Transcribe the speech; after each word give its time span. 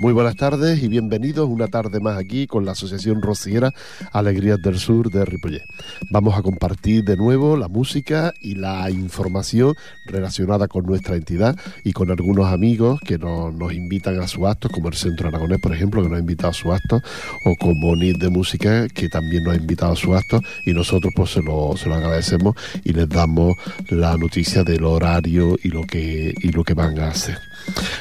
Muy 0.00 0.12
buenas 0.12 0.36
tardes 0.36 0.82
y 0.82 0.88
bienvenidos 0.88 1.48
una 1.48 1.66
tarde 1.66 1.98
más 1.98 2.18
aquí 2.18 2.46
con 2.46 2.64
la 2.64 2.72
Asociación 2.72 3.20
Rociera 3.20 3.72
Alegrías 4.12 4.60
del 4.62 4.78
Sur 4.78 5.10
de 5.10 5.24
Ripollet. 5.24 5.64
Vamos 6.10 6.36
a 6.36 6.42
compartir 6.42 7.04
de 7.04 7.16
nuevo 7.16 7.56
la 7.56 7.68
música 7.68 8.32
y 8.40 8.54
la 8.54 8.90
información 8.90 9.74
relacionada 10.06 10.68
con 10.68 10.86
nuestra 10.86 11.16
entidad 11.16 11.56
y 11.84 11.92
con 11.92 12.10
algunos 12.10 12.46
amigos 12.46 13.00
que 13.00 13.18
nos, 13.18 13.52
nos 13.54 13.72
invitan 13.72 14.20
a 14.20 14.28
su 14.28 14.46
acto, 14.46 14.68
como 14.68 14.88
el 14.88 14.94
Centro 14.94 15.28
Aragonés, 15.28 15.60
por 15.60 15.74
ejemplo, 15.74 16.02
que 16.02 16.08
nos 16.08 16.16
ha 16.16 16.20
invitado 16.20 16.50
a 16.50 16.54
su 16.54 16.72
acto, 16.72 17.00
o 17.44 17.56
como 17.56 17.96
NIT 17.96 18.18
de 18.18 18.28
Música, 18.28 18.86
que 18.88 19.08
también 19.08 19.42
nos 19.42 19.54
ha 19.54 19.56
invitado 19.56 19.92
a 19.92 19.96
su 19.96 20.14
acto, 20.14 20.40
y 20.64 20.72
nosotros 20.72 21.12
pues 21.16 21.30
se 21.30 21.42
lo, 21.42 21.76
se 21.76 21.88
lo 21.88 21.96
agradecemos 21.96 22.54
y 22.84 22.92
les 22.92 23.08
damos 23.08 23.56
la 23.88 24.16
noticia 24.16 24.62
del 24.62 24.84
horario 24.84 25.56
y 25.62 25.68
lo 25.68 25.82
que, 25.82 26.34
y 26.40 26.52
lo 26.52 26.62
que 26.62 26.74
van 26.74 26.98
a 27.00 27.08
hacer. 27.08 27.47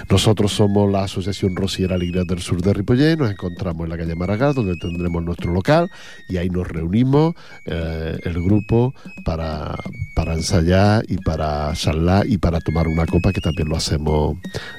Nosotros 0.10 0.54
somos 0.54 0.92
la 0.92 1.04
Asociación 1.04 1.56
Rociera 1.56 1.96
Alegría 1.96 2.24
del 2.24 2.40
Sur 2.40 2.62
de 2.62 2.74
Ripollet, 2.74 3.18
nos 3.18 3.32
encontramos 3.32 3.84
en 3.84 3.90
la 3.90 3.98
calle 3.98 4.16
Maragall, 4.16 4.54
donde 4.54 4.76
tendremos 4.78 5.24
nuestro 5.24 5.52
local, 5.52 5.90
y 6.30 6.38
ahí 6.38 6.49
nos 6.49 6.68
reunimos 6.68 7.36
eh, 7.66 8.18
el 8.24 8.41
grupo 8.41 8.94
para, 9.26 9.76
para 10.16 10.34
ensayar 10.34 11.04
y 11.08 11.18
para 11.18 11.74
charlar 11.74 12.27
y 12.27 12.38
para 12.38 12.62
tomar 12.62 12.88
una 12.88 13.05
copa, 13.05 13.34
que 13.34 13.41
también 13.41 13.70
lo 13.70 13.76
hacemos 13.76 14.38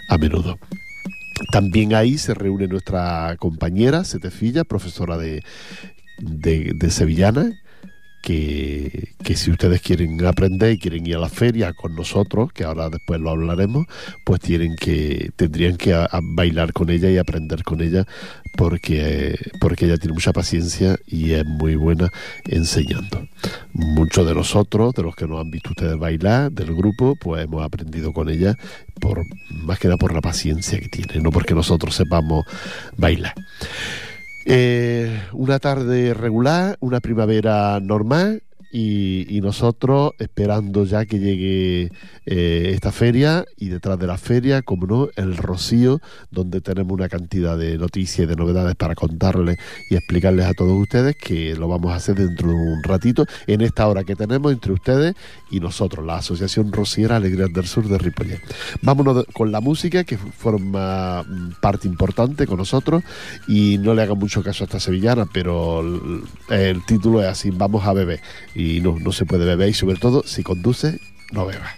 a 0.08 0.18
menudo. 0.18 0.58
También 1.52 1.94
ahí 1.94 2.18
se 2.18 2.34
reúne 2.34 2.66
nuestra 2.66 3.36
compañera 3.38 4.04
Setefilla, 4.04 4.64
profesora 4.64 5.16
de, 5.16 5.42
de, 6.18 6.72
de 6.74 6.90
Sevillana, 6.90 7.52
que, 8.22 9.14
que, 9.22 9.36
si 9.36 9.50
ustedes 9.50 9.80
quieren 9.80 10.24
aprender 10.26 10.72
y 10.72 10.78
quieren 10.78 11.06
ir 11.06 11.16
a 11.16 11.20
la 11.20 11.28
feria 11.28 11.72
con 11.72 11.94
nosotros, 11.94 12.52
que 12.52 12.64
ahora 12.64 12.90
después 12.90 13.20
lo 13.20 13.30
hablaremos, 13.30 13.86
pues 14.24 14.40
tienen 14.40 14.76
que, 14.76 15.30
tendrían 15.36 15.76
que 15.76 15.94
a, 15.94 16.08
bailar 16.22 16.72
con 16.72 16.90
ella 16.90 17.10
y 17.10 17.18
aprender 17.18 17.62
con 17.64 17.80
ella 17.80 18.06
porque, 18.56 19.38
porque 19.60 19.86
ella 19.86 19.96
tiene 19.96 20.14
mucha 20.14 20.32
paciencia 20.32 20.98
y 21.06 21.32
es 21.32 21.44
muy 21.44 21.76
buena 21.76 22.10
enseñando. 22.44 23.28
Muchos 23.72 24.26
de 24.26 24.34
nosotros, 24.34 24.94
de 24.94 25.02
los 25.02 25.14
que 25.14 25.26
nos 25.26 25.40
han 25.40 25.50
visto 25.50 25.70
ustedes 25.70 25.96
bailar, 25.98 26.50
del 26.52 26.74
grupo, 26.74 27.16
pues 27.20 27.44
hemos 27.44 27.64
aprendido 27.64 28.12
con 28.12 28.28
ella 28.28 28.56
por 29.00 29.24
más 29.50 29.78
que 29.78 29.88
nada 29.88 29.96
por 29.96 30.12
la 30.12 30.20
paciencia 30.20 30.78
que 30.80 30.88
tiene, 30.88 31.20
no 31.20 31.30
porque 31.30 31.54
nosotros 31.54 31.94
sepamos 31.94 32.44
bailar. 32.96 33.34
Eh, 34.44 35.20
una 35.32 35.58
tarde 35.58 36.14
regular, 36.14 36.76
una 36.80 37.00
primavera 37.00 37.80
normal 37.80 38.42
y, 38.70 39.40
nosotros 39.40 40.12
esperando 40.18 40.84
ya 40.84 41.06
que 41.06 41.18
llegue 41.18 41.90
eh, 42.26 42.70
esta 42.74 42.92
feria 42.92 43.46
y 43.56 43.68
detrás 43.68 43.98
de 43.98 44.06
la 44.06 44.18
feria, 44.18 44.62
como 44.62 44.86
no, 44.86 45.08
el 45.16 45.36
Rocío, 45.36 46.00
donde 46.30 46.60
tenemos 46.60 46.92
una 46.92 47.08
cantidad 47.08 47.56
de 47.56 47.78
noticias 47.78 48.24
y 48.24 48.26
de 48.26 48.36
novedades 48.36 48.74
para 48.74 48.94
contarles 48.94 49.58
y 49.88 49.94
explicarles 49.94 50.46
a 50.46 50.54
todos 50.54 50.76
ustedes 50.76 51.16
que 51.16 51.54
lo 51.54 51.68
vamos 51.68 51.92
a 51.92 51.96
hacer 51.96 52.16
dentro 52.16 52.48
de 52.48 52.54
un 52.54 52.82
ratito, 52.82 53.24
en 53.46 53.60
esta 53.60 53.86
hora 53.86 54.04
que 54.04 54.16
tenemos 54.16 54.52
entre 54.52 54.72
ustedes 54.72 55.14
y 55.50 55.60
nosotros, 55.60 56.04
la 56.04 56.16
Asociación 56.16 56.72
Rociera 56.72 57.16
Alegrías 57.16 57.52
del 57.52 57.66
Sur 57.66 57.88
de 57.88 57.96
Ripollet. 57.96 58.40
Vámonos 58.82 59.24
con 59.32 59.52
la 59.52 59.60
música, 59.60 60.04
que 60.04 60.18
forma 60.18 61.24
parte 61.62 61.86
importante 61.86 62.46
con 62.46 62.58
nosotros, 62.58 63.02
y 63.46 63.78
no 63.78 63.94
le 63.94 64.02
hagan 64.02 64.18
mucho 64.18 64.42
caso 64.42 64.64
a 64.64 64.66
esta 64.66 64.80
sevillana, 64.80 65.26
pero 65.32 65.80
el 66.50 66.84
título 66.84 67.22
es 67.22 67.28
así, 67.28 67.50
vamos 67.50 67.86
a 67.86 67.92
beber 67.92 68.20
y 68.58 68.80
no, 68.80 68.98
no 68.98 69.12
se 69.12 69.24
puede 69.24 69.44
beber 69.44 69.68
y 69.68 69.74
sobre 69.74 69.96
todo 69.96 70.24
si 70.26 70.42
conduce, 70.42 70.98
no 71.30 71.46
beba. 71.46 71.76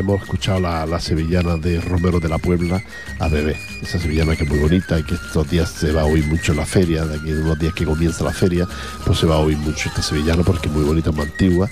Hemos 0.00 0.22
escuchado 0.22 0.60
la, 0.60 0.84
la, 0.86 1.00
sevillana 1.00 1.56
de 1.56 1.80
Romero 1.80 2.20
de 2.20 2.28
la 2.28 2.38
Puebla 2.38 2.82
a 3.18 3.28
bebé. 3.28 3.56
Esa 3.82 3.98
sevillana 3.98 4.36
que 4.36 4.44
es 4.44 4.50
muy 4.50 4.58
bonita 4.58 4.98
y 4.98 5.04
que 5.04 5.14
estos 5.14 5.48
días 5.48 5.70
se 5.70 5.92
va 5.92 6.02
a 6.02 6.04
oír 6.04 6.26
mucho 6.26 6.52
en 6.52 6.58
la 6.58 6.66
feria, 6.66 7.04
de 7.04 7.16
aquí 7.16 7.30
en 7.30 7.42
unos 7.42 7.58
días 7.58 7.74
que 7.74 7.84
comienza 7.84 8.24
la 8.24 8.32
feria, 8.32 8.66
pues 9.04 9.18
se 9.18 9.26
va 9.26 9.36
a 9.36 9.38
oír 9.38 9.56
mucho 9.58 9.88
esta 9.88 10.02
sevillana 10.02 10.42
porque 10.42 10.68
es 10.68 10.74
muy 10.74 10.84
bonita, 10.84 11.12
muy 11.12 11.24
antigua, 11.24 11.70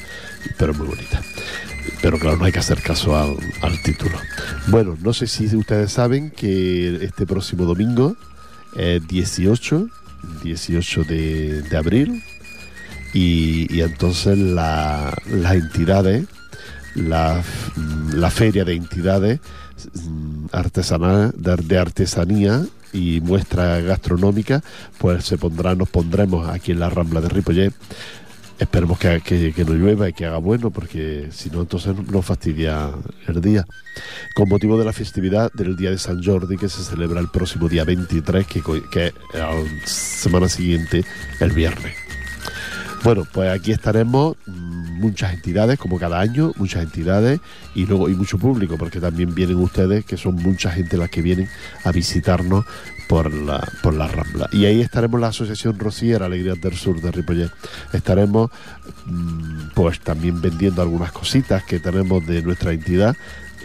pero 0.57 0.73
muy 0.75 0.87
bonita. 0.87 1.21
Pero 2.01 2.19
claro, 2.19 2.37
no 2.37 2.45
hay 2.45 2.53
que 2.53 2.59
hacer 2.59 2.81
caso 2.83 3.17
al, 3.17 3.83
título. 3.83 4.17
Bueno, 4.69 4.97
no 5.03 5.13
sé 5.13 5.27
si 5.27 5.45
ustedes 5.57 5.93
saben 5.93 6.31
que 6.31 7.05
este 7.05 7.27
próximo 7.27 7.65
domingo, 7.65 8.17
eh, 8.77 9.01
18, 9.09 9.89
18 10.45 11.05
de, 11.05 11.63
de 11.63 11.77
abril, 11.77 12.23
y, 13.15 13.81
entonces 13.81 14.39
la, 14.39 15.17
las 15.27 15.55
entidades, 15.55 16.27
la, 16.95 17.43
la, 18.15 18.31
feria 18.31 18.65
de 18.65 18.75
entidades 18.75 19.41
artesanales 20.53 21.33
de, 21.37 21.79
artesanía 21.79 22.65
y 22.93 23.21
muestra 23.21 23.81
gastronómica, 23.81 24.63
pues 24.99 25.25
se 25.25 25.39
pondrá, 25.39 25.75
nos 25.75 25.89
pondremos 25.89 26.49
aquí 26.49 26.73
en 26.73 26.81
la 26.81 26.91
Rambla 26.91 27.21
de 27.21 27.29
Ripollet. 27.29 27.73
Esperemos 28.59 28.99
que, 28.99 29.21
que, 29.21 29.53
que 29.53 29.65
no 29.65 29.75
llueva 29.75 30.09
y 30.09 30.13
que 30.13 30.27
haga 30.27 30.39
bueno, 30.39 30.71
porque 30.71 31.29
si 31.31 31.49
no, 31.49 31.61
entonces 31.61 31.95
nos 32.11 32.25
fastidia 32.25 32.91
el 33.29 33.41
día. 33.41 33.65
Con 34.35 34.49
motivo 34.49 34.77
de 34.77 34.85
la 34.85 34.93
festividad 34.93 35.53
del 35.53 35.77
Día 35.77 35.91
de 35.91 35.99
San 35.99 36.25
Jordi, 36.25 36.57
que 36.57 36.69
se 36.69 36.83
celebra 36.83 37.21
el 37.21 37.29
próximo 37.29 37.69
día 37.69 37.85
23, 37.85 38.47
que, 38.49 38.61
que 38.91 39.07
es 39.07 39.15
la 39.33 39.53
semana 39.85 40.49
siguiente, 40.49 41.05
el 41.39 41.53
viernes. 41.53 42.08
Bueno, 43.05 43.27
pues 43.33 43.51
aquí 43.51 43.73
estaremos 43.73 44.37
muchas 44.47 45.33
entidades, 45.33 45.79
como 45.79 45.99
cada 45.99 46.21
año, 46.21 46.53
muchas 46.57 46.83
entidades 46.83 47.41
y 47.75 47.87
luego 47.87 48.09
y 48.09 48.15
mucho 48.15 48.39
público, 48.39 48.77
porque 48.77 49.01
también 49.01 49.35
vienen 49.35 49.57
ustedes, 49.57 50.05
que 50.05 50.17
son 50.17 50.35
mucha 50.35 50.71
gente 50.71 50.97
las 50.97 51.09
que 51.09 51.23
vienen 51.23 51.49
a 51.85 51.93
visitarnos 51.93 52.65
por 53.09 53.33
la, 53.33 53.67
por 53.83 53.95
la 53.95 54.09
Rambla. 54.09 54.49
Y 54.53 54.67
ahí 54.67 54.81
estaremos 54.81 55.21
la 55.21 55.29
Asociación 55.29 55.79
Rociera 55.79 56.27
Alegrías 56.27 56.61
del 56.61 56.75
Sur 56.75 57.01
de 57.01 57.11
Ripollet. 57.11 57.51
Estaremos 57.93 58.51
pues 59.75 60.01
también 60.01 60.41
vendiendo 60.41 60.83
algunas 60.83 61.13
cositas 61.13 61.65
que 61.65 61.79
tenemos 61.79 62.27
de 62.27 62.43
nuestra 62.43 62.73
entidad 62.73 63.17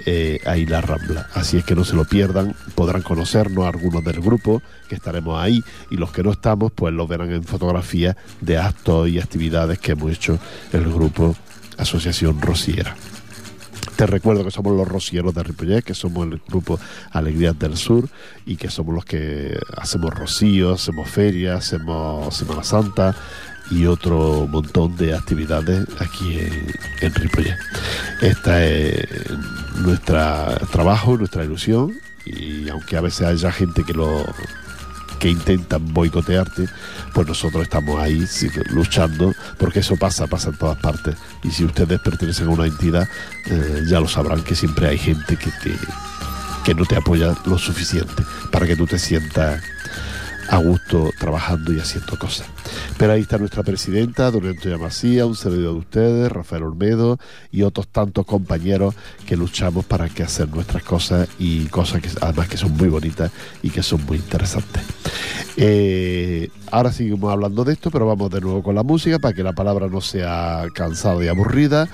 eh, 0.05 0.39
ahí 0.45 0.65
la 0.65 0.81
Rambla. 0.81 1.27
Así 1.33 1.57
es 1.57 1.63
que 1.63 1.75
no 1.75 1.83
se 1.83 1.95
lo 1.95 2.05
pierdan, 2.05 2.55
podrán 2.75 3.01
conocernos 3.01 3.65
algunos 3.65 4.03
del 4.03 4.21
grupo 4.21 4.61
que 4.87 4.95
estaremos 4.95 5.41
ahí 5.41 5.63
y 5.89 5.97
los 5.97 6.11
que 6.11 6.23
no 6.23 6.31
estamos 6.31 6.71
pues 6.71 6.93
los 6.93 7.07
verán 7.07 7.31
en 7.31 7.43
fotografías 7.43 8.15
de 8.41 8.57
actos 8.57 9.09
y 9.09 9.19
actividades 9.19 9.79
que 9.79 9.93
hemos 9.93 10.11
hecho 10.11 10.39
el 10.71 10.91
grupo 10.91 11.35
Asociación 11.77 12.41
Rociera. 12.41 12.95
Te 13.95 14.07
recuerdo 14.07 14.43
que 14.43 14.51
somos 14.51 14.75
los 14.75 14.87
rocieros 14.87 15.35
de 15.35 15.43
Ripollet, 15.43 15.83
que 15.83 15.93
somos 15.93 16.27
el 16.27 16.41
grupo 16.47 16.79
Alegrías 17.11 17.57
del 17.59 17.77
Sur 17.77 18.09
y 18.45 18.55
que 18.55 18.69
somos 18.69 18.95
los 18.95 19.05
que 19.05 19.57
hacemos 19.77 20.11
rocío, 20.11 20.73
hacemos 20.73 21.07
ferias, 21.09 21.59
hacemos 21.59 22.35
Semana 22.35 22.63
Santa 22.63 23.15
y 23.69 23.85
otro 23.85 24.47
montón 24.47 24.95
de 24.97 25.15
actividades 25.15 25.85
aquí 25.99 26.39
en, 26.39 26.73
en 27.01 27.13
Ripollet. 27.13 27.57
Este 28.21 29.03
es 29.03 29.31
nuestro 29.81 30.17
trabajo, 30.71 31.17
nuestra 31.17 31.43
ilusión 31.43 31.93
y 32.25 32.69
aunque 32.69 32.97
a 32.97 33.01
veces 33.01 33.27
haya 33.27 33.51
gente 33.51 33.83
que 33.83 33.93
lo 33.93 34.25
que 35.19 35.29
intentan 35.29 35.93
boicotearte, 35.93 36.67
pues 37.13 37.25
nosotros 37.25 37.63
estamos 37.63 37.97
ahí 37.97 38.27
luchando, 38.71 39.33
porque 39.57 39.79
eso 39.79 39.95
pasa, 39.95 40.27
pasa 40.27 40.49
en 40.49 40.57
todas 40.57 40.77
partes. 40.79 41.15
Y 41.43 41.51
si 41.51 41.63
ustedes 41.63 42.01
pertenecen 42.01 42.47
a 42.47 42.49
una 42.49 42.65
entidad, 42.65 43.07
eh, 43.45 43.83
ya 43.87 44.01
lo 44.01 44.09
sabrán 44.09 44.43
que 44.43 44.53
siempre 44.53 44.89
hay 44.89 44.97
gente 44.97 45.37
que, 45.37 45.49
te, 45.63 45.77
que 46.65 46.75
no 46.75 46.85
te 46.85 46.97
apoya 46.97 47.33
lo 47.45 47.57
suficiente 47.57 48.23
para 48.51 48.67
que 48.67 48.75
tú 48.75 48.85
te 48.85 48.99
sientas 48.99 49.63
a 50.49 50.57
gusto 50.57 51.09
trabajando 51.17 51.71
y 51.71 51.79
haciendo 51.79 52.19
cosas. 52.19 52.47
Pero 52.97 53.13
ahí 53.13 53.21
está 53.21 53.37
nuestra 53.37 53.63
presidenta, 53.63 54.29
don 54.31 54.45
Antonio 54.45 54.79
Masía, 54.79 55.25
un 55.25 55.35
servidor 55.35 55.73
de 55.73 55.79
ustedes, 55.79 56.31
Rafael 56.31 56.63
Olmedo 56.63 57.17
y 57.51 57.63
otros 57.63 57.87
tantos 57.87 58.25
compañeros 58.25 58.95
que 59.25 59.35
luchamos 59.35 59.85
para 59.85 60.09
que 60.09 60.23
hacer 60.23 60.49
nuestras 60.49 60.83
cosas 60.83 61.27
y 61.39 61.65
cosas 61.65 62.01
que 62.01 62.09
además 62.21 62.47
que 62.47 62.57
son 62.57 62.75
muy 62.77 62.89
bonitas 62.89 63.31
y 63.61 63.69
que 63.69 63.83
son 63.83 64.05
muy 64.05 64.17
interesantes. 64.17 64.83
Eh, 65.57 66.49
ahora 66.71 66.91
seguimos 66.91 67.31
hablando 67.31 67.63
de 67.63 67.73
esto, 67.73 67.91
pero 67.91 68.05
vamos 68.05 68.29
de 68.31 68.41
nuevo 68.41 68.63
con 68.63 68.75
la 68.75 68.83
música 68.83 69.19
para 69.19 69.33
que 69.33 69.43
la 69.43 69.53
palabra 69.53 69.87
no 69.87 70.01
sea 70.01 70.65
cansada 70.73 71.23
y 71.23 71.27
aburrida 71.27 71.87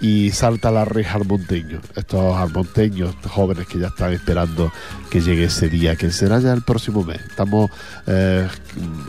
y 0.00 0.30
salta 0.30 0.70
la 0.70 0.84
reja 0.84 1.16
al 1.16 1.26
monteño. 1.26 1.80
Estos 1.94 2.36
almonteños 2.36 3.14
jóvenes 3.28 3.66
que 3.66 3.78
ya 3.78 3.88
están 3.88 4.12
esperando 4.12 4.72
que 5.10 5.20
llegue 5.20 5.44
ese 5.44 5.68
día, 5.68 5.96
que 5.96 6.10
será 6.10 6.40
ya 6.40 6.52
el 6.52 6.62
próximo 6.62 7.04
mes. 7.04 7.20
Estamos 7.28 7.70
eh, 8.06 8.48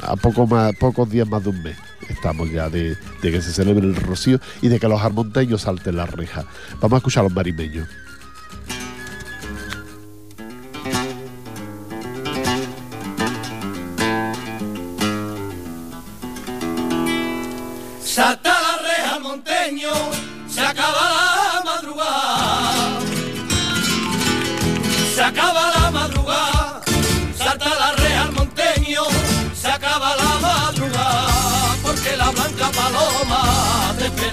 a 0.03 0.15
pocos 0.15 1.09
días 1.09 1.27
más 1.27 1.43
de 1.43 1.49
un 1.49 1.63
mes. 1.63 1.77
Estamos 2.09 2.51
ya 2.51 2.69
de, 2.69 2.97
de, 3.21 3.31
que 3.31 3.41
se 3.41 3.53
celebre 3.53 3.85
el 3.87 3.95
rocío 3.95 4.39
y 4.61 4.67
de 4.67 4.79
que 4.79 4.87
los 4.87 5.01
almonteños 5.01 5.61
salten 5.61 5.95
la 5.95 6.05
reja. 6.05 6.45
Vamos 6.81 6.93
a 6.93 6.97
escuchar 6.97 7.21
a 7.21 7.23
los 7.25 7.33
marimeños. 7.33 7.87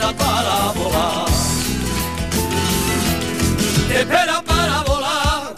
Espera 0.08 0.12
para 0.12 0.72
volar, 0.72 1.26
te 3.88 4.00
espera 4.00 4.42
para 4.42 4.82
volar, 4.82 5.54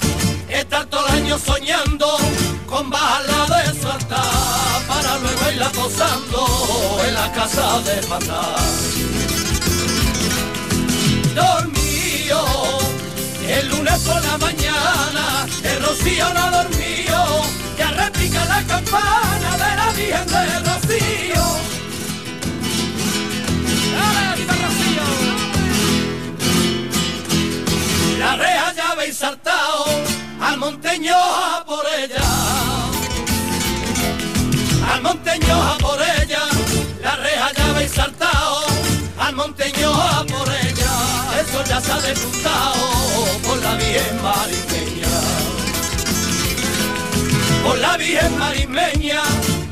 estar 0.49 0.87
todo 0.87 1.07
el 1.09 1.14
año 1.14 1.38
soñando 1.38 2.07
con 2.66 2.90
bajarla 2.90 3.57
de 3.57 3.80
saltar, 3.80 4.87
para 4.88 5.19
luego 5.19 5.50
irla 5.52 5.71
posando 5.71 7.00
en 7.07 7.14
la 7.14 7.33
casa 7.33 7.80
de 7.80 8.07
matar 8.09 8.61
dormido. 11.35 12.78
El 13.47 13.69
lunes 13.69 13.99
por 14.00 14.23
la 14.25 14.38
mañana, 14.38 15.47
el 15.62 15.83
rocío 15.83 16.33
no 16.35 16.50
dormió. 16.50 17.50
Monteño 35.11 35.55
a 35.62 35.79
por 35.79 36.00
ella, 36.00 36.43
la 37.02 37.17
reja 37.17 37.50
ya 37.57 37.71
habéis 37.71 37.90
saltado 37.90 38.62
al 39.19 39.35
monteño 39.35 39.93
a 39.93 40.25
por 40.25 40.49
ella 40.49 40.93
eso 41.40 41.64
ya 41.64 41.81
se 41.81 41.93
ha 41.93 42.00
despuntado 42.00 42.75
por 43.45 43.59
la 43.62 43.75
Virgen 43.75 44.23
Marimeña. 44.23 45.09
Por 47.64 47.79
la 47.79 47.97
Virgen 47.97 48.38
Marimeña, 48.38 49.23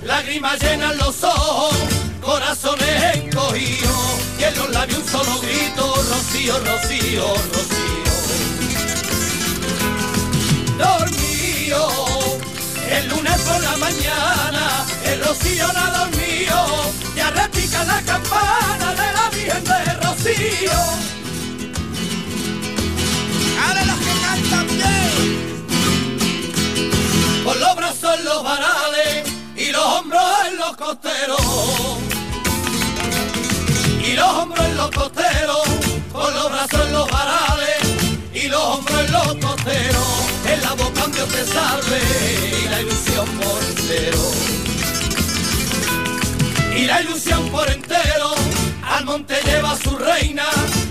lágrimas 0.05 0.59
llenan 0.61 0.97
los 0.99 1.23
ojos, 1.23 1.77
corazones 2.21 3.17
encogidos, 3.17 4.15
y 4.41 4.45
en 4.45 4.57
los 4.57 4.71
labios 4.71 4.99
un 4.99 5.09
solo 5.09 5.39
grito, 5.41 5.95
Rocío, 6.11 6.59
Rocío, 6.61 7.27
Rocío. 7.53 8.09
Dormido, 10.79 12.08
el 12.91 13.09
lunes 13.09 13.41
por 13.43 13.63
la 13.63 13.77
mañana, 13.77 14.87
el 15.05 15.23
Rocío 15.25 15.67
no 15.73 15.79
ha 15.79 15.91
dormido, 15.99 16.93
ya 17.15 17.31
repica 17.31 17.85
la 17.85 18.01
campana 18.03 18.93
de 18.93 19.13
la 19.13 19.31
Virgen 19.31 19.65
de 19.65 19.95
Rocío. 20.07 20.79
¡Ale 23.69 23.85
los 23.87 23.99
que 23.99 24.13
cantan 24.23 24.67
bien! 24.67 25.19
Con 27.45 27.61
los 27.61 27.77
brazos 27.77 28.19
en 28.19 28.25
los 28.25 28.43
varales 28.43 29.25
y 29.57 29.71
los 29.71 29.85
hombros 29.85 30.23
en 30.49 30.57
los 30.59 30.77
costeros. 30.77 31.41
Y 34.05 34.13
los 34.15 34.29
hombros 34.29 34.65
en 34.67 34.77
los 34.77 34.91
costeros, 34.91 35.63
con 36.13 36.35
los 36.35 36.51
brazos 36.51 36.87
en 36.87 36.93
los 36.93 37.11
varales 37.11 37.79
y 38.33 38.49
los 38.49 38.63
hombros 38.63 39.01
en 39.01 39.13
los 39.13 39.37
costeros. 39.37 40.18
Te 41.29 41.45
salve 41.47 42.01
y 42.63 42.69
la 42.69 42.81
ilusión 42.81 43.27
por 43.39 43.63
entero. 43.65 44.31
Y 46.77 46.85
la 46.87 47.03
ilusión 47.03 47.49
por 47.51 47.69
entero 47.71 48.35
al 48.83 49.05
monte 49.05 49.35
lleva 49.45 49.77
su 49.77 49.97
reina, 49.97 50.47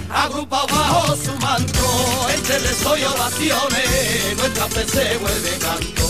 agrupado 0.10 0.68
bajo 0.68 1.16
su 1.16 1.34
manto, 1.38 2.28
entre 2.34 2.60
rezos 2.60 3.00
y 3.00 3.04
oraciones, 3.04 4.38
nuestra 4.38 4.68
fe 4.68 4.86
se 4.88 5.18
vuelve 5.18 5.58
canto. 5.60 6.08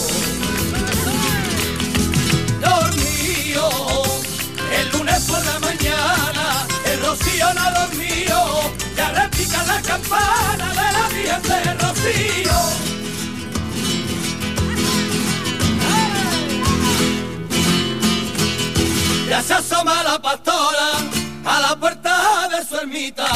Dormido, 2.62 4.04
el 4.80 4.90
lunes 4.92 5.20
por 5.22 5.46
la 5.46 5.60
mañana, 5.60 6.68
el 6.86 7.00
rocío 7.06 7.54
no 7.54 7.72
dormido, 7.80 8.72
ya 8.96 9.12
repica 9.12 9.64
la 9.64 9.82
campana 9.82 10.70
de 10.72 10.92
la 10.98 11.08
Virgen 11.10 11.42
de 11.66 11.74
Rocío. 11.74 12.47
Ya 19.38 19.44
se 19.44 19.54
asoma 19.54 20.02
la 20.02 20.20
pastora 20.20 20.90
a 21.46 21.60
la 21.60 21.76
puerta 21.76 22.50
de 22.50 22.66
su 22.66 22.76
ermita. 22.76 23.28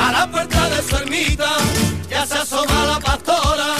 A 0.00 0.10
la 0.10 0.26
puerta 0.26 0.70
de 0.70 0.82
su 0.82 0.96
ermita, 0.96 1.50
ya 2.08 2.24
se 2.24 2.38
asoma 2.38 2.86
la 2.86 2.98
pastora. 2.98 3.74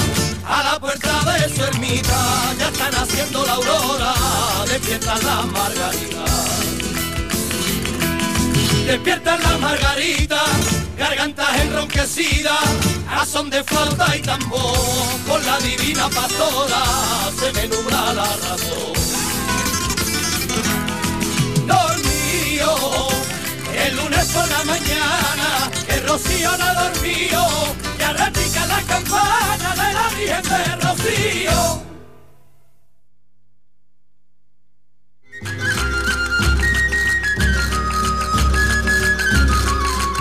A 0.47 0.63
la 0.63 0.79
puerta 0.79 1.09
de 1.39 1.49
su 1.55 1.65
ermita, 1.65 2.19
ya 2.59 2.69
están 2.69 2.95
haciendo 2.97 3.47
la 3.47 3.55
aurora, 3.55 4.15
despiertan 4.69 5.25
las 5.25 5.47
margaritas. 5.47 6.31
Despiertan 8.87 9.43
las 9.43 9.59
margaritas, 9.59 10.51
gargantas 10.99 11.61
enronquecidas, 11.63 12.61
a 13.11 13.25
son 13.25 13.49
de 13.49 13.65
flauta 13.65 14.15
y 14.19 14.21
tambor, 14.21 14.77
con 15.27 15.47
la 15.47 15.59
divina 15.61 16.11
pastora 16.11 16.83
se 17.41 17.53
me 17.55 17.69
nubla 17.69 18.13
la 18.13 18.25
razón. 18.25 19.06
Lunes 23.97 24.27
por 24.33 24.49
la 24.49 24.65
mañana, 24.65 25.71
el 25.89 26.07
rocío 26.07 26.51
no 26.59 26.75
dormido, 26.75 27.43
ya 27.99 28.13
repica 28.13 28.67
la 28.67 28.83
campana 28.83 29.75
de 29.75 29.95
la 29.95 30.09
Virgen 30.17 30.43
de 30.43 30.77
Rocío. 30.87 31.83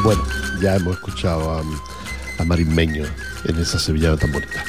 Bueno, 0.03 0.23
ya 0.61 0.75
hemos 0.75 0.95
escuchado 0.95 1.51
a, 1.51 1.63
a 2.39 2.45
Marismeño 2.45 3.05
en 3.45 3.57
esa 3.57 3.79
sevillana 3.79 4.17
tan 4.17 4.31
bonita. 4.31 4.63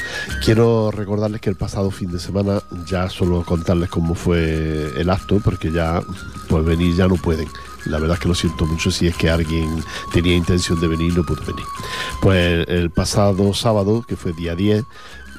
Quiero 0.44 0.90
recordarles 0.90 1.40
que 1.40 1.50
el 1.50 1.56
pasado 1.56 1.90
fin 1.90 2.10
de 2.10 2.18
semana, 2.18 2.62
ya 2.86 3.08
solo 3.10 3.44
contarles 3.44 3.90
cómo 3.90 4.14
fue 4.14 4.92
el 4.96 5.10
acto, 5.10 5.40
porque 5.40 5.70
ya, 5.72 6.02
pues 6.48 6.64
venir 6.64 6.94
ya 6.96 7.06
no 7.06 7.16
pueden. 7.16 7.48
La 7.86 7.98
verdad 7.98 8.16
es 8.16 8.20
que 8.20 8.28
lo 8.28 8.34
siento 8.34 8.66
mucho 8.66 8.90
si 8.90 9.06
es 9.06 9.16
que 9.16 9.30
alguien 9.30 9.82
tenía 10.12 10.34
intención 10.34 10.80
de 10.80 10.88
venir 10.88 11.12
y 11.12 11.16
no 11.16 11.24
pudo 11.24 11.42
venir. 11.44 11.64
Pues 12.20 12.66
el 12.68 12.90
pasado 12.90 13.54
sábado, 13.54 14.04
que 14.06 14.16
fue 14.16 14.32
día 14.32 14.54
10, 14.54 14.84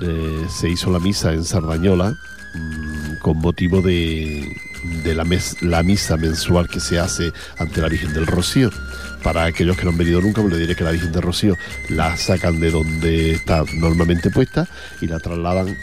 eh, 0.02 0.46
se 0.50 0.70
hizo 0.70 0.92
la 0.92 1.00
misa 1.00 1.34
en 1.34 1.44
Sardañola 1.44 2.16
mm, 2.54 3.20
con 3.22 3.38
motivo 3.40 3.82
de, 3.82 4.56
de 5.04 5.16
la, 5.16 5.84
misa 5.84 6.18
mensual 6.18 6.68
que 6.68 6.80
se 6.80 7.00
hace 7.00 7.32
ante 7.58 7.82
la 7.82 7.90
Virgen 7.90 8.14
del 8.14 8.28
Rocío. 8.28 8.70
Para 9.24 9.46
aquellos 9.46 9.76
que 9.76 9.84
no 9.84 9.92
han 9.92 9.98
venido 9.98 10.22
nunca, 10.22 10.42
pues 10.42 10.54
les 10.54 10.62
diré 10.62 10.76
que 10.76 10.84
la 10.84 10.92
Virgen 10.92 11.12
del 11.12 11.22
Rocío 11.22 11.56
la 11.90 12.16
sacan 12.18 12.60
de 12.60 12.72
donde 12.72 13.32
está 13.34 13.64
normalmente 13.74 14.30
puesta 14.30 14.68
y 15.02 15.08
la 15.08 15.20
trasladan 15.20 15.76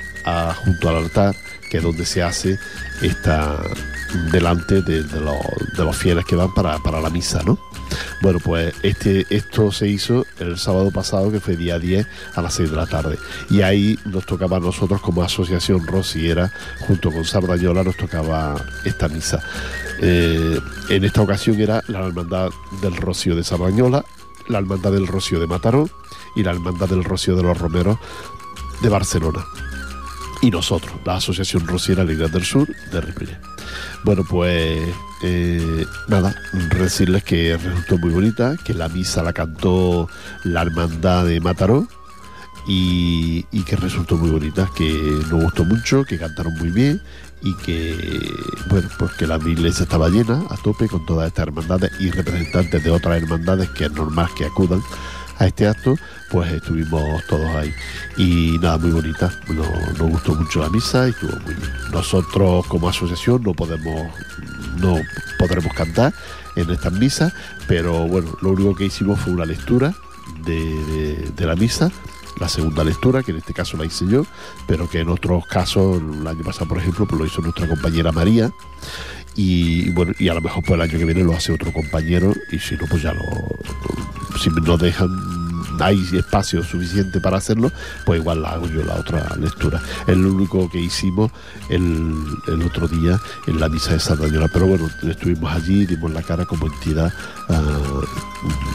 junto 0.64 0.88
al 0.88 0.96
altar, 0.96 1.34
que 1.70 1.78
es 1.78 1.82
donde 1.82 2.06
se 2.06 2.22
hace 2.22 2.58
esta 3.02 3.60
delante 4.30 4.82
de, 4.82 5.02
los, 5.02 5.36
de 5.76 5.84
los 5.84 5.96
fieles 5.96 6.24
que 6.24 6.36
van 6.36 6.52
para, 6.54 6.78
para 6.78 7.00
la 7.00 7.10
misa, 7.10 7.42
¿no? 7.44 7.58
Bueno, 8.22 8.38
pues 8.40 8.74
este, 8.82 9.26
esto 9.30 9.70
se 9.70 9.88
hizo 9.88 10.24
el 10.38 10.58
sábado 10.58 10.90
pasado, 10.90 11.30
que 11.30 11.40
fue 11.40 11.56
día 11.56 11.78
10 11.78 12.06
a 12.34 12.42
las 12.42 12.54
6 12.54 12.70
de 12.70 12.76
la 12.76 12.86
tarde. 12.86 13.18
Y 13.50 13.62
ahí 13.62 13.98
nos 14.06 14.26
tocaba 14.26 14.56
a 14.56 14.60
nosotros 14.60 15.00
como 15.00 15.22
asociación 15.22 15.86
rociera, 15.86 16.52
junto 16.86 17.10
con 17.10 17.24
Sardañola, 17.24 17.84
nos 17.84 17.96
tocaba 17.96 18.56
esta 18.84 19.08
misa. 19.08 19.42
Eh, 20.00 20.58
en 20.88 21.04
esta 21.04 21.22
ocasión 21.22 21.60
era 21.60 21.82
la 21.88 22.06
Hermandad 22.06 22.50
del 22.82 22.96
Rocío 22.96 23.36
de 23.36 23.44
Sardañola, 23.44 24.04
la 24.48 24.58
Hermandad 24.58 24.92
del 24.92 25.06
Rocío 25.06 25.40
de 25.40 25.46
Mataró 25.46 25.88
y 26.34 26.42
la 26.42 26.52
Hermandad 26.52 26.88
del 26.88 27.04
Rocío 27.04 27.36
de 27.36 27.42
los 27.42 27.58
Romeros 27.58 27.98
de 28.82 28.88
Barcelona. 28.88 29.44
Y 30.44 30.50
nosotros, 30.50 30.92
la 31.06 31.16
Asociación 31.16 31.66
Rociera 31.66 32.02
Alegría 32.02 32.28
del 32.28 32.44
Sur 32.44 32.68
de 32.92 33.00
Ripollet. 33.00 33.40
Bueno, 34.04 34.24
pues 34.28 34.78
eh, 35.22 35.86
nada, 36.06 36.36
decirles 36.78 37.24
que 37.24 37.56
resultó 37.56 37.96
muy 37.96 38.10
bonita, 38.10 38.54
que 38.62 38.74
la 38.74 38.90
misa 38.90 39.22
la 39.22 39.32
cantó 39.32 40.06
la 40.42 40.60
hermandad 40.60 41.24
de 41.24 41.40
Mataró 41.40 41.88
y, 42.68 43.46
y 43.52 43.62
que 43.62 43.76
resultó 43.76 44.18
muy 44.18 44.28
bonita, 44.28 44.68
que 44.76 44.92
nos 45.30 45.44
gustó 45.44 45.64
mucho, 45.64 46.04
que 46.04 46.18
cantaron 46.18 46.52
muy 46.58 46.68
bien 46.68 47.00
y 47.40 47.56
que, 47.64 48.30
bueno, 48.68 48.90
pues 48.98 49.12
que 49.12 49.26
la 49.26 49.36
iglesia 49.38 49.84
estaba 49.84 50.10
llena 50.10 50.42
a 50.50 50.58
tope 50.58 50.88
con 50.88 51.06
todas 51.06 51.28
estas 51.28 51.46
hermandades 51.46 51.90
y 52.00 52.10
representantes 52.10 52.84
de 52.84 52.90
otras 52.90 53.22
hermandades 53.22 53.70
que 53.70 53.86
es 53.86 53.92
normal 53.92 54.28
que 54.36 54.44
acudan 54.44 54.82
a 55.38 55.46
este 55.46 55.66
acto, 55.66 55.96
pues 56.30 56.52
estuvimos 56.52 57.24
todos 57.26 57.46
ahí. 57.56 57.72
Y 58.16 58.58
nada, 58.60 58.78
muy 58.78 58.90
bonita. 58.90 59.32
Nos, 59.48 59.98
nos 59.98 60.10
gustó 60.10 60.34
mucho 60.34 60.60
la 60.60 60.68
misa 60.70 61.06
y 61.06 61.10
estuvo 61.10 61.32
muy 61.40 61.54
bien. 61.54 61.70
Nosotros 61.92 62.66
como 62.66 62.88
asociación 62.88 63.42
no 63.42 63.54
podemos, 63.54 64.12
no 64.78 64.96
podremos 65.38 65.72
cantar 65.74 66.12
en 66.56 66.70
estas 66.70 66.92
misas, 66.92 67.32
pero 67.66 68.06
bueno, 68.06 68.30
lo 68.42 68.50
único 68.50 68.74
que 68.74 68.84
hicimos 68.86 69.20
fue 69.20 69.32
una 69.32 69.44
lectura 69.44 69.92
de, 70.44 70.54
de- 70.84 71.30
de 71.36 71.46
la 71.46 71.56
misa. 71.56 71.90
La 72.40 72.48
segunda 72.48 72.82
lectura, 72.82 73.22
que 73.22 73.30
en 73.30 73.36
este 73.36 73.52
caso 73.54 73.76
la 73.76 73.84
hice 73.84 74.06
yo, 74.08 74.26
pero 74.66 74.90
que 74.90 74.98
en 75.00 75.08
otros 75.08 75.46
casos, 75.46 76.02
el 76.02 76.26
año 76.26 76.42
pasado, 76.42 76.66
por 76.66 76.78
ejemplo, 76.78 77.06
pues 77.06 77.20
lo 77.20 77.26
hizo 77.26 77.40
nuestra 77.42 77.68
compañera 77.68 78.10
María, 78.10 78.50
y 79.36 79.90
bueno, 79.90 80.12
y 80.18 80.28
a 80.28 80.34
lo 80.34 80.40
mejor 80.40 80.62
pues 80.64 80.74
el 80.74 80.80
año 80.82 80.98
que 80.98 81.04
viene 81.04 81.22
lo 81.24 81.32
hace 81.32 81.52
otro 81.52 81.72
compañero 81.72 82.32
y 82.52 82.58
si 82.58 82.76
no 82.76 82.86
pues 82.88 83.02
ya 83.02 83.12
lo 83.12 83.22
si 84.38 84.50
nos 84.50 84.78
dejan 84.78 85.44
hay 85.80 85.98
espacio 86.12 86.62
suficiente 86.62 87.20
para 87.20 87.38
hacerlo 87.38 87.72
pues 88.04 88.20
igual 88.20 88.42
la 88.42 88.50
hago 88.50 88.68
yo 88.68 88.84
la 88.84 88.94
otra 88.94 89.34
lectura 89.36 89.80
es 90.06 90.16
lo 90.16 90.32
único 90.32 90.70
que 90.70 90.78
hicimos 90.78 91.32
el, 91.68 92.14
el 92.46 92.62
otro 92.62 92.86
día 92.88 93.18
en 93.46 93.60
la 93.60 93.68
misa 93.68 93.94
de 93.94 94.00
Sardañola 94.00 94.48
pero 94.48 94.66
bueno 94.66 94.88
estuvimos 95.02 95.52
allí 95.52 95.86
dimos 95.86 96.12
la 96.12 96.22
cara 96.22 96.44
como 96.44 96.66
entidad 96.66 97.12
ah, 97.48 98.00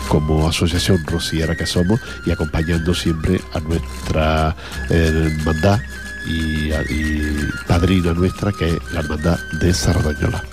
como 0.08 0.48
asociación 0.48 1.06
rociera 1.06 1.56
que 1.56 1.66
somos 1.66 2.00
y 2.26 2.32
acompañando 2.32 2.94
siempre 2.94 3.42
a 3.54 3.60
nuestra 3.60 4.56
eh, 4.90 5.32
hermandad 5.38 5.80
y, 6.28 6.72
y 6.74 7.50
padrina 7.68 8.14
nuestra 8.14 8.52
que 8.52 8.70
es 8.70 8.92
la 8.92 9.00
hermandad 9.00 9.40
de 9.60 9.74
Sardañola. 9.74 10.44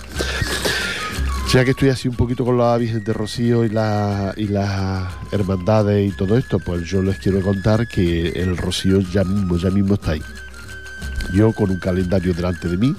Ya 1.53 1.63
que 1.63 1.71
estoy 1.71 1.87
así 1.89 2.09
un 2.09 2.15
poquito 2.15 2.43
con 2.43 2.57
la 2.57 2.75
Virgen 2.75 3.05
de 3.05 3.13
Rocío 3.13 3.63
y, 3.63 3.69
la, 3.69 4.33
y 4.35 4.49
las 4.49 5.13
hermandades 5.31 6.11
y 6.11 6.15
todo 6.15 6.37
esto, 6.37 6.59
pues 6.59 6.83
yo 6.83 7.01
les 7.01 7.19
quiero 7.19 7.41
contar 7.41 7.87
que 7.87 8.27
el 8.29 8.57
Rocío 8.57 8.99
ya 8.99 9.23
mismo, 9.23 9.55
ya 9.55 9.69
mismo 9.69 9.93
está 9.93 10.11
ahí. 10.11 10.21
Yo 11.33 11.53
con 11.53 11.69
un 11.71 11.79
calendario 11.79 12.33
delante 12.33 12.67
de 12.67 12.75
mí, 12.75 12.93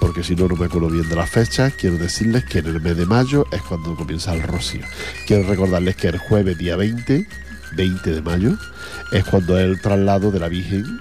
porque 0.00 0.22
si 0.22 0.36
no, 0.36 0.48
no 0.48 0.56
me 0.56 0.66
acuerdo 0.66 0.90
bien 0.90 1.08
de 1.08 1.16
las 1.16 1.30
fechas, 1.30 1.72
quiero 1.80 1.96
decirles 1.96 2.44
que 2.44 2.58
en 2.58 2.66
el 2.66 2.80
mes 2.82 2.94
de 2.94 3.06
mayo 3.06 3.46
es 3.52 3.62
cuando 3.62 3.96
comienza 3.96 4.34
el 4.34 4.42
Rocío. 4.42 4.84
Quiero 5.26 5.48
recordarles 5.48 5.96
que 5.96 6.08
el 6.08 6.18
jueves 6.18 6.58
día 6.58 6.76
20, 6.76 7.26
20 7.72 8.10
de 8.10 8.22
mayo, 8.22 8.58
es 9.12 9.24
cuando 9.24 9.58
es 9.58 9.64
el 9.64 9.80
traslado 9.80 10.30
de 10.30 10.40
la 10.40 10.48
Virgen 10.48 11.00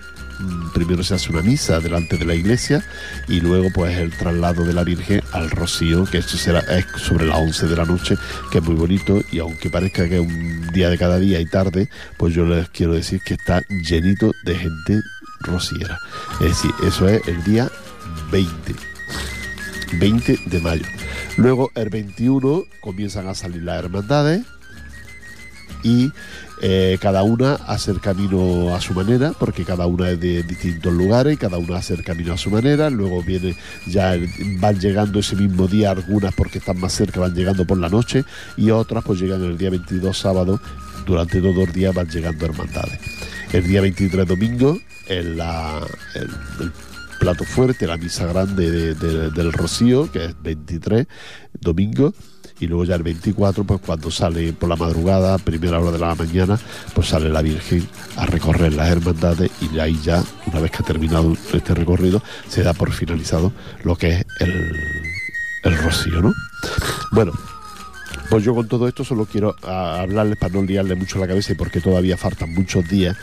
primero 0.73 1.03
se 1.03 1.15
hace 1.15 1.31
una 1.31 1.41
misa 1.41 1.79
delante 1.79 2.17
de 2.17 2.25
la 2.25 2.35
iglesia 2.35 2.83
y 3.27 3.39
luego 3.41 3.69
pues 3.73 3.97
el 3.97 4.11
traslado 4.11 4.63
de 4.63 4.73
la 4.73 4.83
Virgen 4.83 5.21
al 5.31 5.49
Rocío, 5.49 6.05
que 6.05 6.19
esto 6.19 6.37
será 6.37 6.59
es 6.59 6.85
sobre 7.01 7.25
las 7.25 7.37
11 7.37 7.67
de 7.67 7.75
la 7.75 7.85
noche, 7.85 8.15
que 8.51 8.59
es 8.59 8.63
muy 8.63 8.75
bonito 8.75 9.21
y 9.31 9.39
aunque 9.39 9.69
parezca 9.69 10.07
que 10.07 10.15
es 10.15 10.21
un 10.21 10.67
día 10.73 10.89
de 10.89 10.97
cada 10.97 11.17
día 11.19 11.39
y 11.39 11.45
tarde, 11.45 11.89
pues 12.17 12.33
yo 12.33 12.45
les 12.45 12.69
quiero 12.69 12.93
decir 12.93 13.21
que 13.21 13.33
está 13.35 13.61
llenito 13.83 14.31
de 14.43 14.55
gente 14.55 15.01
rociera. 15.41 15.99
Es 16.39 16.49
decir, 16.49 16.71
eso 16.85 17.07
es 17.07 17.27
el 17.27 17.43
día 17.43 17.69
20. 18.31 18.75
20 19.99 20.39
de 20.45 20.59
mayo. 20.59 20.85
Luego 21.37 21.71
el 21.75 21.89
21 21.89 22.63
comienzan 22.81 23.27
a 23.27 23.35
salir 23.35 23.63
las 23.63 23.83
hermandades 23.83 24.43
y 25.83 26.11
eh, 26.61 26.97
cada 26.99 27.23
una 27.23 27.55
hace 27.67 27.91
el 27.91 28.01
camino 28.01 28.75
a 28.75 28.81
su 28.81 28.93
manera, 28.93 29.33
porque 29.37 29.63
cada 29.63 29.85
una 29.85 30.09
es 30.09 30.19
de 30.19 30.43
distintos 30.43 30.91
lugares 30.93 31.33
y 31.33 31.37
cada 31.37 31.57
una 31.57 31.77
hace 31.77 31.93
el 31.93 32.03
camino 32.03 32.33
a 32.33 32.37
su 32.37 32.49
manera. 32.49 32.89
Luego 32.89 33.21
viene, 33.21 33.55
ya 33.85 34.15
van 34.59 34.79
llegando 34.79 35.19
ese 35.19 35.35
mismo 35.35 35.67
día, 35.67 35.91
algunas 35.91 36.33
porque 36.33 36.57
están 36.57 36.79
más 36.79 36.93
cerca 36.93 37.19
van 37.19 37.35
llegando 37.35 37.65
por 37.65 37.77
la 37.77 37.89
noche 37.89 38.23
y 38.55 38.71
otras 38.71 39.03
pues 39.03 39.19
llegan 39.19 39.43
el 39.43 39.57
día 39.57 39.69
22 39.69 40.17
sábado, 40.17 40.59
durante 41.05 41.39
todos 41.41 41.55
los 41.55 41.73
días 41.73 41.93
van 41.93 42.09
llegando 42.09 42.45
hermandades. 42.45 42.99
El 43.53 43.67
día 43.67 43.81
23 43.81 44.27
domingo, 44.27 44.79
en 45.07 45.37
plato 47.19 47.43
fuerte, 47.43 47.87
la 47.87 47.97
misa 47.97 48.25
grande 48.25 48.93
del 48.95 49.53
Rocío, 49.53 50.11
que 50.11 50.25
es 50.25 50.35
23, 50.41 51.07
domingo, 51.59 52.13
y 52.59 52.67
luego 52.67 52.85
ya 52.85 52.95
el 52.95 53.03
24, 53.03 53.63
pues 53.63 53.81
cuando 53.85 54.09
sale 54.09 54.53
por 54.53 54.69
la 54.69 54.75
madrugada, 54.75 55.37
primera 55.37 55.79
hora 55.79 55.91
de 55.91 55.99
la 55.99 56.15
mañana, 56.15 56.59
pues 56.93 57.09
sale 57.09 57.29
la 57.29 57.41
Virgen 57.41 57.87
a 58.15 58.25
recorrer 58.25 58.73
las 58.73 58.89
hermandades 58.89 59.51
y 59.61 59.79
ahí 59.79 59.99
ya, 60.03 60.23
una 60.47 60.59
vez 60.59 60.71
que 60.71 60.77
ha 60.77 60.85
terminado 60.85 61.35
este 61.53 61.73
recorrido, 61.73 62.21
se 62.47 62.63
da 62.63 62.73
por 62.73 62.91
finalizado 62.91 63.51
lo 63.83 63.95
que 63.95 64.09
es 64.09 64.25
el, 64.39 64.71
el 65.63 65.77
rocío, 65.77 66.21
¿no? 66.21 66.33
Bueno, 67.11 67.33
pues 68.29 68.43
yo 68.43 68.53
con 68.53 68.67
todo 68.67 68.87
esto 68.87 69.03
solo 69.03 69.25
quiero 69.25 69.55
ah, 69.63 70.01
hablarles 70.01 70.37
para 70.37 70.53
no 70.53 70.63
liarle 70.63 70.95
mucho 70.95 71.19
la 71.19 71.27
cabeza 71.27 71.53
y 71.53 71.55
porque 71.55 71.79
todavía 71.79 72.17
faltan 72.17 72.53
muchos 72.53 72.87
días 72.87 73.15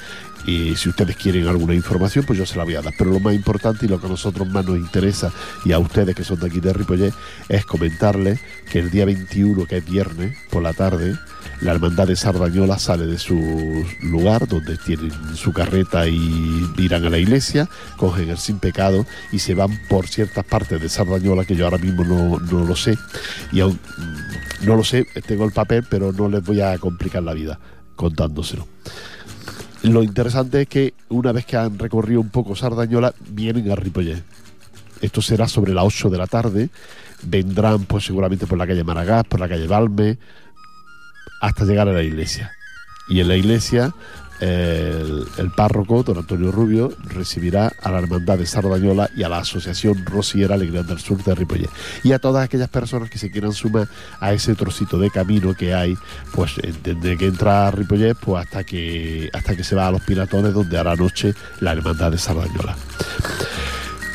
y 0.47 0.77
si 0.77 0.91
ustedes 0.91 1.17
quieren 1.17 1.47
alguna 1.47 1.75
información 1.75 2.25
pues 2.27 2.39
yo 2.39 2.47
se 2.47 2.57
la 2.57 2.65
voy 2.65 2.75
a 2.75 2.83
dar. 2.83 2.93
Pero 2.97 3.11
lo 3.11 3.21
más 3.21 3.35
importante 3.35 3.87
y 3.87 3.89
lo 3.89 4.01
que 4.01 4.07
a 4.07 4.11
nosotros 4.11 4.49
más 4.49 4.65
nos 4.65 4.79
interesa 4.79 5.33
y 5.65 5.73
a 5.73 5.79
ustedes 5.79 6.15
que 6.15 6.25
son 6.25 6.39
de 6.41 6.47
aquí 6.47 6.61
de 6.61 6.73
Ripollet 6.73 7.15
es 7.49 7.65
comentarles 7.65 8.41
que 8.71 8.79
el 8.79 8.91
día 8.91 9.05
21, 9.05 9.67
que 9.67 9.79
es 9.79 9.85
viernes, 9.85 10.37
por 10.51 10.63
la 10.63 10.73
tarde, 10.73 11.19
la 11.61 11.73
hermandad 11.73 12.07
de 12.07 12.17
Sardañola 12.17 12.79
sale 12.79 13.07
de 13.07 13.19
su 13.19 13.85
lugar 14.03 14.47
donde 14.49 14.77
tienen 14.77 15.13
su 15.35 15.53
carreta 15.53 16.07
y 16.09 16.71
irán 16.79 17.05
a 17.05 17.11
la 17.11 17.19
iglesia, 17.19 17.69
cogen 17.97 18.31
el 18.31 18.39
sin 18.39 18.59
pecado 18.59 19.07
y 19.33 19.39
se 19.39 19.55
van 19.55 19.79
por 19.89 20.09
ciertas 20.09 20.45
partes 20.45 20.81
de 20.81 20.89
Sardañola 20.89 21.45
que 21.45 21.57
yo 21.57 21.65
ahora 21.65 21.79
mismo 21.79 22.05
no, 22.05 22.39
no 22.39 22.65
lo 22.65 22.77
sé 22.77 22.99
y 23.53 23.61
aún 23.61 23.79
no 24.67 24.77
lo 24.77 24.85
sé, 24.85 25.07
tengo 25.27 25.45
el 25.45 25.53
papel, 25.53 25.85
pero 25.89 26.13
no 26.13 26.29
les 26.29 26.45
voy 26.45 26.61
a 26.61 26.77
complicar 26.79 27.23
la 27.23 27.35
vida 27.35 27.59
contándoselo. 27.97 28.67
Lo 29.83 30.03
interesante 30.03 30.63
es 30.63 30.69
que 30.69 30.95
una 31.11 31.33
vez 31.33 31.45
que 31.45 31.57
han 31.57 31.79
recorrido 31.79 32.21
un 32.21 32.31
poco 32.31 32.57
Sardañola, 32.57 33.15
vienen 33.29 33.71
a 33.71 33.77
Ripollet. 33.77 34.23
Esto 35.03 35.21
será 35.21 35.47
sobre 35.47 35.75
las 35.75 35.85
8 35.85 36.09
de 36.09 36.19
la 36.19 36.27
tarde. 36.27 36.71
Vendrán, 37.23 37.85
pues 37.85 38.05
seguramente 38.05 38.47
por 38.47 38.57
la 38.57 38.67
calle 38.67 38.83
Maragás, 38.85 39.25
por 39.25 39.41
la 39.41 39.49
calle 39.49 39.67
Valme, 39.67 40.19
hasta 41.41 41.65
llegar 41.65 41.89
a 41.89 41.93
la 41.93 42.03
iglesia. 42.03 42.53
Y 43.09 43.21
en 43.21 43.29
la 43.29 43.37
iglesia 43.37 43.93
el, 44.41 45.51
párroco, 45.57 46.03
don 46.03 46.19
Antonio 46.19 46.51
Rubio, 46.51 46.93
recibirá 47.05 47.73
a 47.83 47.91
la 47.91 47.99
Hermandad 47.99 48.39
de 48.39 48.47
Sardañola 48.47 49.11
y 49.17 49.23
a 49.23 49.29
la 49.29 49.39
Asociación 49.39 50.05
Rosiera 50.05 50.55
Alegría 50.55 50.83
del 50.83 50.99
Sur 50.99 51.23
de 51.23 51.35
Ripollet. 51.35 51.71
Y 52.03 52.13
a 52.13 52.19
todas 52.19 52.45
aquellas 52.45 52.69
personas 52.69 53.11
que 53.11 53.19
se 53.19 53.31
quieran 53.31 53.53
sumar 53.53 53.89
a 54.21 54.33
ese 54.33 54.55
trocito 54.55 54.99
de 54.99 55.11
camino 55.11 55.55
que 55.55 55.75
hay, 55.75 55.97
pues 56.33 56.53
desde 56.83 57.17
que 57.17 57.27
entra 57.27 57.69
a 57.69 57.71
Ripollet, 57.71 58.15
pues 58.15 58.45
hasta 58.45 58.65
que, 58.65 59.31
hasta 59.33 59.57
que 59.57 59.65
se 59.65 59.75
va 59.75 59.89
a 59.89 59.93
los 59.93 60.03
Piratones, 60.03 60.53
donde 60.53 60.79
hará 60.79 60.97
noche 60.97 61.35
la 61.61 61.73
Hermandad 61.73 62.11
de 62.11 62.19
Sardañola. 62.19 62.77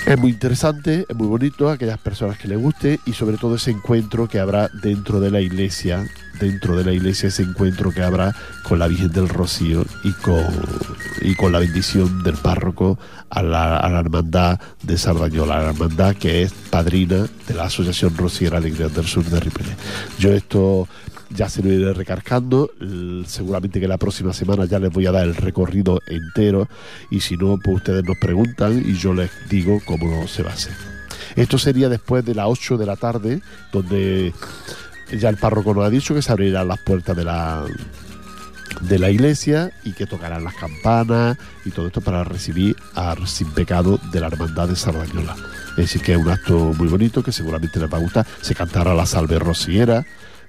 Es 0.09 0.17
muy 0.17 0.31
interesante, 0.31 1.05
es 1.07 1.15
muy 1.15 1.27
bonito 1.27 1.69
a 1.69 1.73
aquellas 1.73 1.99
personas 1.99 2.39
que 2.39 2.47
les 2.47 2.57
guste 2.57 2.99
y 3.05 3.13
sobre 3.13 3.37
todo 3.37 3.57
ese 3.57 3.69
encuentro 3.69 4.27
que 4.27 4.39
habrá 4.39 4.67
dentro 4.81 5.19
de 5.19 5.29
la 5.29 5.39
iglesia, 5.39 6.03
dentro 6.39 6.75
de 6.75 6.83
la 6.83 6.93
iglesia 6.93 7.29
ese 7.29 7.43
encuentro 7.43 7.91
que 7.91 8.01
habrá 8.01 8.33
con 8.67 8.79
la 8.79 8.87
Virgen 8.87 9.11
del 9.11 9.29
Rocío 9.29 9.85
y 10.03 10.11
con, 10.13 10.47
y 11.21 11.35
con 11.35 11.51
la 11.51 11.59
bendición 11.59 12.23
del 12.23 12.37
párroco 12.37 12.97
a 13.29 13.43
la, 13.43 13.99
hermandad 13.99 14.59
de 14.81 14.97
Sardañola, 14.97 15.61
la 15.61 15.69
hermandad 15.69 16.15
que 16.15 16.41
es 16.41 16.53
padrina 16.71 17.27
de 17.47 17.53
la 17.53 17.65
Asociación 17.65 18.17
Rociera 18.17 18.57
Alegría 18.57 18.87
del 18.87 19.05
Sur 19.05 19.25
de 19.25 19.39
Ripollet. 19.39 19.77
Yo 20.17 20.31
esto 20.31 20.87
ya 21.29 21.49
se 21.49 21.61
lo 21.63 21.71
iré 21.71 21.93
recargando. 21.93 22.71
Seguramente 23.25 23.79
que 23.79 23.87
la 23.87 23.97
próxima 23.97 24.33
semana 24.33 24.65
ya 24.65 24.79
les 24.79 24.91
voy 24.91 25.05
a 25.05 25.11
dar 25.11 25.25
el 25.25 25.35
recorrido 25.35 26.01
entero. 26.07 26.67
Y 27.09 27.21
si 27.21 27.37
no, 27.37 27.57
pues 27.63 27.77
ustedes 27.77 28.03
nos 28.03 28.17
preguntan 28.17 28.83
y 28.85 28.93
yo 28.93 29.13
les 29.13 29.31
digo 29.49 29.79
cómo 29.85 30.27
se 30.27 30.43
va 30.43 30.51
a 30.51 30.53
hacer. 30.53 30.73
Esto 31.35 31.57
sería 31.57 31.89
después 31.89 32.25
de 32.25 32.35
las 32.35 32.47
8 32.47 32.77
de 32.77 32.85
la 32.85 32.95
tarde, 32.95 33.41
donde 33.71 34.33
ya 35.17 35.29
el 35.29 35.37
párroco 35.37 35.73
nos 35.73 35.85
ha 35.85 35.89
dicho 35.89 36.13
que 36.13 36.21
se 36.21 36.31
abrirán 36.31 36.67
las 36.67 36.79
puertas 36.79 37.15
de 37.15 37.23
la 37.23 37.65
de 38.81 38.99
la 38.99 39.09
iglesia 39.09 39.71
y 39.83 39.93
que 39.93 40.05
tocarán 40.05 40.43
las 40.43 40.55
campanas 40.55 41.37
y 41.65 41.71
todo 41.71 41.87
esto 41.87 42.01
para 42.01 42.23
recibir 42.23 42.75
a 42.95 43.15
Sin 43.25 43.51
Pecado 43.51 43.99
de 44.11 44.19
la 44.19 44.27
Hermandad 44.27 44.69
de 44.69 44.75
Sardañola. 44.75 45.35
Es 45.71 45.75
decir, 45.77 46.01
que 46.01 46.13
es 46.13 46.17
un 46.17 46.29
acto 46.29 46.73
muy 46.77 46.87
bonito 46.87 47.23
que 47.23 47.31
seguramente 47.31 47.79
les 47.79 47.91
va 47.91 47.97
a 47.97 48.01
gustar. 48.01 48.25
Se 48.41 48.55
cantará 48.55 48.93
la 48.93 49.05
salve 49.05 49.39
rociera, 49.39 50.05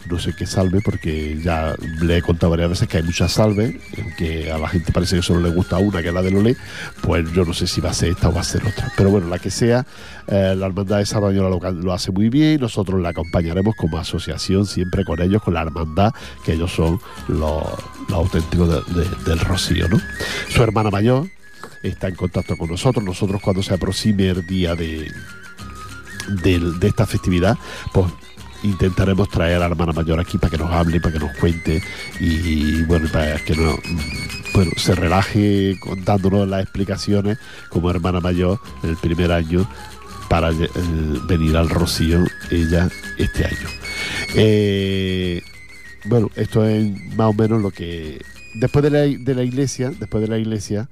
no 0.09 0.19
sé 0.19 0.35
qué 0.35 0.47
salve, 0.47 0.81
porque 0.81 1.39
ya 1.43 1.75
le 2.01 2.19
he 2.19 2.23
contado 2.23 2.51
varias 2.51 2.71
veces 2.71 2.89
que 2.89 2.99
hay 2.99 3.03
muchas 3.03 3.33
salves, 3.33 3.77
que 4.17 4.51
a 4.51 4.59
la 4.59 4.69
gente 4.69 4.93
parece 4.93 5.17
que 5.17 5.23
solo 5.23 5.41
le 5.41 5.55
gusta 5.55 5.79
una, 5.79 6.03
que 6.03 6.09
es 6.09 6.15
la 6.15 6.23
de 6.23 6.31
Lolé, 6.31 6.57
pues 7.03 7.31
yo 7.33 7.45
no 7.45 7.53
sé 7.53 7.67
si 7.67 7.81
va 7.81 7.91
a 7.91 7.95
ser 7.95 8.11
esta 8.11 8.29
o 8.29 8.33
va 8.33 8.41
a 8.41 8.45
ser 8.45 8.65
otra. 8.67 8.91
Pero 8.97 9.11
bueno, 9.11 9.29
la 9.29 9.39
que 9.39 9.51
sea, 9.51 9.87
eh, 10.27 10.55
la 10.57 10.67
Hermandad 10.67 10.99
de 10.99 11.07
Sardañola 11.07 11.49
lo, 11.49 11.71
lo, 11.73 11.93
hace 11.93 12.11
muy 12.11 12.29
bien, 12.29 12.61
nosotros 12.61 13.01
la 13.01 13.11
acompañaremos 13.11 13.75
como 13.77 13.99
asociación 13.99 14.67
siempre 14.67 15.05
con 15.05 15.21
ellos, 15.21 15.43
con 15.43 15.55
la 15.55 15.63
Hermandad, 15.63 16.13
que 16.45 16.55
ellos 16.55 16.73
son 16.73 17.01
los, 17.29 17.65
auténticos 18.13 18.85
del 19.25 19.39
Rocío, 19.41 19.89
¿no? 19.89 20.01
Su 20.49 20.63
hermana 20.63 20.91
mayor 20.91 21.29
está 21.83 22.09
en 22.09 22.15
contacto 22.15 22.57
con 22.57 22.69
nosotros, 22.69 23.05
nosotros 23.05 23.41
cuando 23.41 23.63
se 23.63 23.75
aproxime 23.75 24.31
el 24.31 24.47
día 24.47 24.75
de, 24.75 25.13
de 26.29 26.87
esta 26.89 27.07
festividad, 27.07 27.57
pues 27.93 28.07
intentaremos 28.63 29.29
traer 29.29 29.63
a 29.63 29.67
hermana 29.67 29.93
mayor 29.93 30.21
aquí 30.21 30.39
para 30.39 30.51
que 30.51 30.59
nos 30.59 30.71
hable, 30.71 31.01
para 31.01 31.15
que 31.15 31.25
nos 31.25 31.37
cuente 31.37 31.83
y 32.19 32.83
bueno, 32.85 33.09
para 33.13 33.37
que 33.45 33.55
no, 33.57 33.79
bueno, 34.55 34.71
se 34.77 34.95
relaje 34.95 35.77
contándonos 35.81 36.49
las 36.49 36.63
explicaciones 36.63 37.39
como 37.69 37.91
hermana 37.91 38.21
mayor 38.21 38.61
el 38.83 38.97
primer 38.97 39.33
año 39.33 39.69
para 40.29 40.51
venir 41.27 41.57
al 41.57 41.69
Rocío 41.69 42.25
ella 42.51 42.89
este 43.19 43.47
año. 43.47 43.69
Eh, 44.35 45.43
bueno, 46.05 46.31
esto 46.37 46.65
es 46.65 46.89
más 47.17 47.29
o 47.29 47.33
menos 47.33 47.61
lo 47.61 47.71
que 47.71 48.21
después 48.55 48.83
de 48.83 48.91
la, 48.91 49.01
de 49.01 49.35
la 49.35 49.43
iglesia, 49.43 49.91
después 49.91 50.23
de 50.23 50.29
la 50.29 50.39
iglesia 50.39 50.89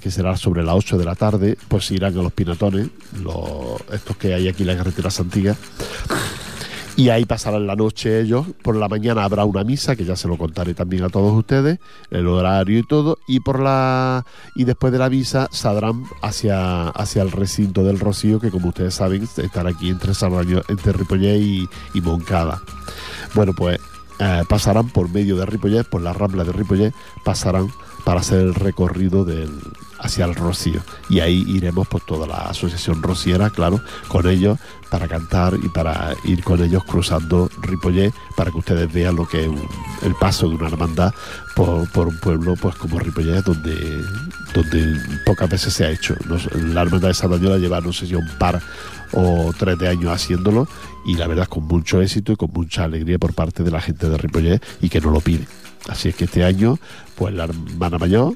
que 0.00 0.10
será 0.10 0.36
sobre 0.36 0.62
las 0.62 0.74
8 0.74 0.98
de 0.98 1.04
la 1.04 1.14
tarde, 1.14 1.56
pues 1.68 1.90
irán 1.90 2.18
a 2.18 2.22
los 2.22 2.32
pinatones, 2.32 2.88
los, 3.22 3.80
estos 3.92 4.16
que 4.16 4.34
hay 4.34 4.48
aquí 4.48 4.62
en 4.62 4.68
la 4.68 4.76
carretera 4.76 5.10
Santiga. 5.10 5.56
Y 6.96 7.08
ahí 7.08 7.24
pasarán 7.24 7.66
la 7.66 7.76
noche 7.76 8.20
ellos. 8.20 8.46
Por 8.62 8.76
la 8.76 8.88
mañana 8.88 9.24
habrá 9.24 9.44
una 9.44 9.64
misa, 9.64 9.96
que 9.96 10.04
ya 10.04 10.16
se 10.16 10.28
lo 10.28 10.36
contaré 10.36 10.74
también 10.74 11.04
a 11.04 11.08
todos 11.08 11.32
ustedes, 11.32 11.78
el 12.10 12.26
horario 12.26 12.78
y 12.78 12.82
todo. 12.82 13.18
Y 13.26 13.40
por 13.40 13.60
la 13.60 14.24
y 14.54 14.64
después 14.64 14.92
de 14.92 14.98
la 14.98 15.08
misa 15.08 15.48
saldrán 15.50 16.04
hacia, 16.22 16.88
hacia 16.88 17.22
el 17.22 17.30
recinto 17.30 17.84
del 17.84 17.98
Rocío, 17.98 18.40
que 18.40 18.50
como 18.50 18.68
ustedes 18.68 18.94
saben, 18.94 19.22
estará 19.22 19.70
aquí 19.70 19.88
entre 19.88 20.12
entre 20.68 20.92
Ripollet 20.92 21.40
y, 21.40 21.68
y 21.94 22.00
Moncada. 22.00 22.60
Bueno, 23.34 23.52
pues 23.54 23.78
eh, 24.18 24.42
pasarán 24.48 24.88
por 24.90 25.08
medio 25.08 25.36
de 25.36 25.46
Ripollet, 25.46 25.84
por 25.84 26.02
la 26.02 26.12
rambla 26.12 26.44
de 26.44 26.52
Ripollet, 26.52 26.92
pasarán 27.24 27.68
para 28.04 28.20
hacer 28.20 28.40
el 28.40 28.54
recorrido 28.54 29.26
hacia 29.98 30.24
el 30.24 30.34
Rocío. 30.34 30.80
Y 31.08 31.20
ahí 31.20 31.44
iremos 31.48 31.86
por 31.88 32.00
toda 32.02 32.26
la 32.26 32.36
asociación 32.48 33.02
rociera, 33.02 33.50
claro, 33.50 33.80
con 34.08 34.28
ellos 34.28 34.58
para 34.90 35.06
cantar 35.06 35.54
y 35.62 35.68
para 35.68 36.14
ir 36.24 36.42
con 36.42 36.62
ellos 36.62 36.84
cruzando 36.84 37.48
Ripollet 37.62 38.12
para 38.36 38.50
que 38.50 38.58
ustedes 38.58 38.92
vean 38.92 39.14
lo 39.16 39.26
que 39.26 39.44
es 39.44 39.50
el 40.02 40.14
paso 40.16 40.48
de 40.48 40.56
una 40.56 40.66
hermandad 40.66 41.14
por, 41.54 42.08
un 42.08 42.18
pueblo 42.18 42.54
pues 42.60 42.74
como 42.74 42.98
Ripollet 42.98 43.44
donde, 43.44 44.02
donde 44.52 45.00
pocas 45.24 45.48
veces 45.48 45.72
se 45.72 45.84
ha 45.84 45.90
hecho. 45.90 46.16
la 46.54 46.82
hermandad 46.82 47.08
de 47.08 47.14
Sardañola 47.14 47.58
lleva 47.58 47.80
no 47.80 47.92
sé 47.92 48.06
si 48.06 48.14
un 48.16 48.28
par 48.38 48.60
o 49.12 49.52
tres 49.56 49.78
de 49.78 49.88
años 49.88 50.12
haciéndolo 50.12 50.66
y 51.04 51.14
la 51.14 51.26
verdad 51.26 51.46
con 51.46 51.64
mucho 51.64 52.02
éxito 52.02 52.32
y 52.32 52.36
con 52.36 52.50
mucha 52.52 52.84
alegría 52.84 53.18
por 53.18 53.32
parte 53.32 53.62
de 53.62 53.70
la 53.70 53.80
gente 53.80 54.08
de 54.08 54.18
Ripollet 54.18 54.62
y 54.80 54.88
que 54.88 55.00
no 55.00 55.10
lo 55.10 55.20
pide. 55.20 55.46
Así 55.88 56.10
es 56.10 56.14
que 56.14 56.24
este 56.24 56.44
año 56.44 56.78
pues 57.14 57.34
la 57.34 57.44
hermana 57.44 57.98
mayor 57.98 58.34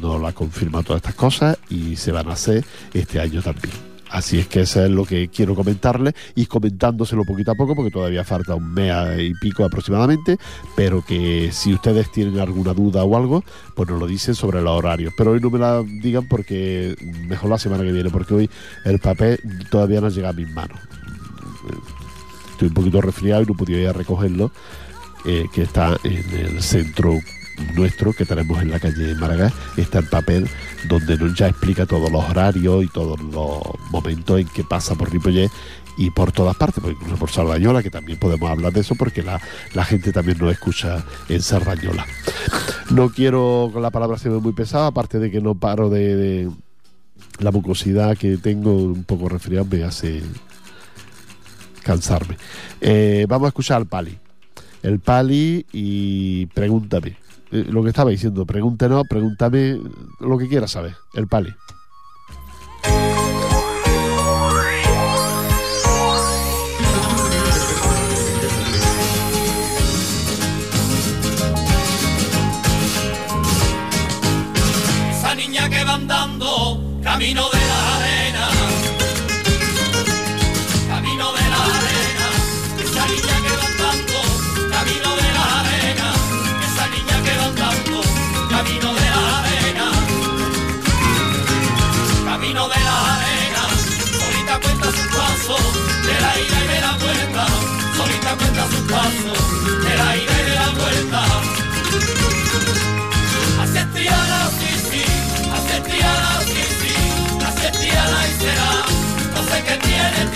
no 0.00 0.18
la 0.18 0.32
confirma 0.32 0.82
todas 0.82 1.00
estas 1.00 1.14
cosas 1.14 1.58
y 1.68 1.96
se 1.96 2.12
van 2.12 2.28
a 2.28 2.34
hacer 2.34 2.64
este 2.92 3.20
año 3.20 3.42
también. 3.42 3.74
Así 4.08 4.38
es 4.38 4.46
que 4.46 4.60
eso 4.60 4.84
es 4.84 4.90
lo 4.90 5.04
que 5.04 5.28
quiero 5.28 5.54
comentarle 5.54 6.14
y 6.36 6.46
comentándoselo 6.46 7.24
poquito 7.24 7.50
a 7.50 7.54
poco 7.56 7.74
porque 7.74 7.90
todavía 7.90 8.22
falta 8.22 8.54
un 8.54 8.72
mes 8.72 8.92
y 9.18 9.34
pico 9.34 9.64
aproximadamente, 9.64 10.38
pero 10.76 11.04
que 11.04 11.50
si 11.52 11.74
ustedes 11.74 12.12
tienen 12.12 12.38
alguna 12.38 12.72
duda 12.72 13.02
o 13.02 13.16
algo, 13.16 13.42
pues 13.74 13.88
nos 13.88 13.98
lo 13.98 14.06
dicen 14.06 14.34
sobre 14.34 14.62
los 14.62 14.78
horarios. 14.78 15.12
Pero 15.16 15.32
hoy 15.32 15.40
no 15.40 15.50
me 15.50 15.58
la 15.58 15.82
digan 15.82 16.28
porque 16.28 16.94
mejor 17.26 17.50
la 17.50 17.58
semana 17.58 17.82
que 17.82 17.92
viene, 17.92 18.10
porque 18.10 18.34
hoy 18.34 18.50
el 18.84 19.00
papel 19.00 19.40
todavía 19.70 20.00
no 20.00 20.08
llega 20.08 20.28
a 20.28 20.32
mis 20.32 20.48
manos. 20.50 20.78
Estoy 22.52 22.68
un 22.68 22.74
poquito 22.74 23.00
resfriado 23.00 23.42
y 23.42 23.46
no 23.46 23.54
he 23.54 23.56
podido 23.56 23.80
ir 23.80 23.88
a 23.88 23.92
recogerlo, 23.92 24.52
eh, 25.26 25.46
que 25.52 25.62
está 25.62 25.98
en 26.04 26.24
el 26.34 26.62
centro 26.62 27.18
nuestro 27.74 28.12
que 28.12 28.26
tenemos 28.26 28.60
en 28.60 28.70
la 28.70 28.78
calle 28.78 29.14
Maragall 29.14 29.52
está 29.76 30.00
el 30.00 30.08
papel 30.08 30.46
donde 30.88 31.16
nos 31.16 31.34
ya 31.34 31.48
explica 31.48 31.86
todos 31.86 32.10
los 32.10 32.22
horarios 32.22 32.84
y 32.84 32.88
todos 32.88 33.18
los 33.20 33.60
momentos 33.90 34.40
en 34.40 34.46
que 34.48 34.62
pasa 34.62 34.94
por 34.94 35.10
Ripollet 35.10 35.50
y 35.98 36.10
por 36.10 36.30
todas 36.30 36.54
partes, 36.56 36.82
pues 36.82 36.94
incluso 36.94 37.16
por 37.16 37.30
Sardañola, 37.30 37.82
que 37.82 37.90
también 37.90 38.18
podemos 38.18 38.50
hablar 38.50 38.72
de 38.72 38.80
eso 38.80 38.94
porque 38.94 39.22
la, 39.22 39.40
gente 39.84 40.12
también 40.12 40.36
nos 40.38 40.52
escucha 40.52 41.02
en 41.28 41.40
Sardañola. 41.40 42.06
No 42.90 43.08
quiero 43.08 43.70
con 43.72 43.82
la 43.82 43.90
palabra 43.90 44.18
se 44.18 44.28
muy 44.28 44.52
pesada, 44.52 44.88
aparte 44.88 45.18
de 45.18 45.30
que 45.30 45.40
no 45.40 45.54
paro 45.54 45.88
de, 45.88 46.50
la 47.38 47.50
mucosidad 47.50 48.16
que 48.16 48.36
tengo 48.36 48.74
un 48.76 49.04
poco 49.04 49.28
resfriado 49.28 49.66
me 49.70 49.84
hace 49.84 50.22
cansarme. 51.82 52.36
Eh, 52.80 53.24
vamos 53.28 53.46
a 53.46 53.48
escuchar 53.48 53.78
al 53.78 53.86
Pali. 53.86 54.18
El 54.86 55.00
Pali 55.00 55.66
y 55.72 56.46
pregúntame. 56.46 57.16
Eh, 57.50 57.64
lo 57.68 57.82
que 57.82 57.88
estaba 57.88 58.10
diciendo, 58.10 58.46
pregúntenos, 58.46 59.02
pregúntame 59.08 59.80
lo 60.20 60.38
que 60.38 60.46
quieras 60.46 60.70
saber. 60.70 60.94
El 61.14 61.26
Pali. 61.26 61.52
Esa 75.10 75.34
niña 75.34 75.68
que 75.68 75.82
va 75.82 75.94
andando 75.94 77.00
camino 77.02 77.42
de 77.50 77.55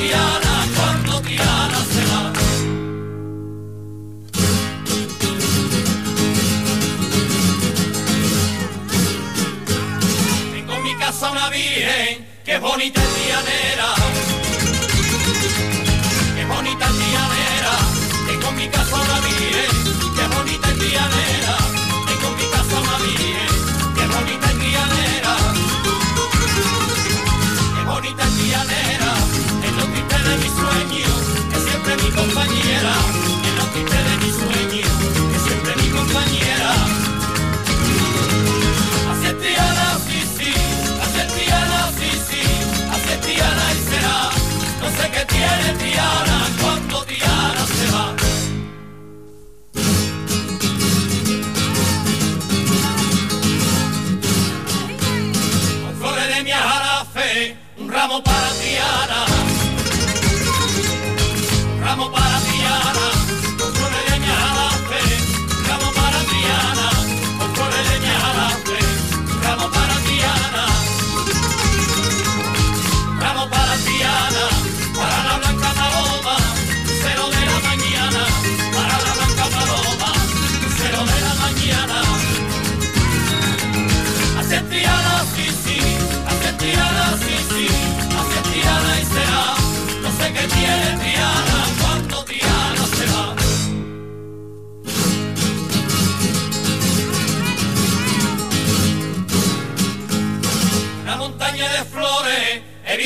Triana 0.00 0.66
cuando 0.74 1.20
Triana 1.20 1.78
se 1.92 2.02
va. 2.06 2.32
Tengo 10.52 10.72
en 10.72 10.82
mi 10.82 10.94
casa 10.96 11.30
una 11.30 11.50
virgen 11.50 12.26
que 12.46 12.54
es 12.54 12.60
bonita 12.62 12.98
y 12.98 13.08
trianera. 13.14 13.94
Qué 16.34 16.44
bonita 16.46 16.86
y 16.88 16.94
trianera. 16.98 17.74
Tengo 18.26 18.48
en 18.48 18.56
mi 18.56 18.68
casa 18.68 18.96
una 18.96 19.20
virgen 19.20 19.49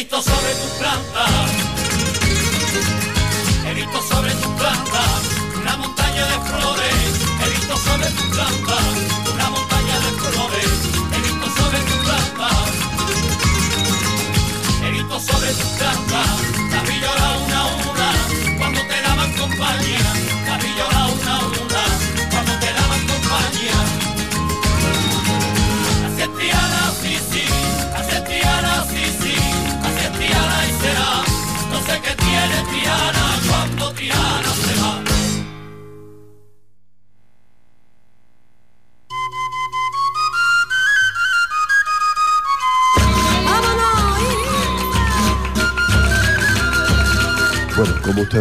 visto 0.05 0.23
sobre 0.23 0.55
tus 0.55 0.71
plantas. 0.79 1.54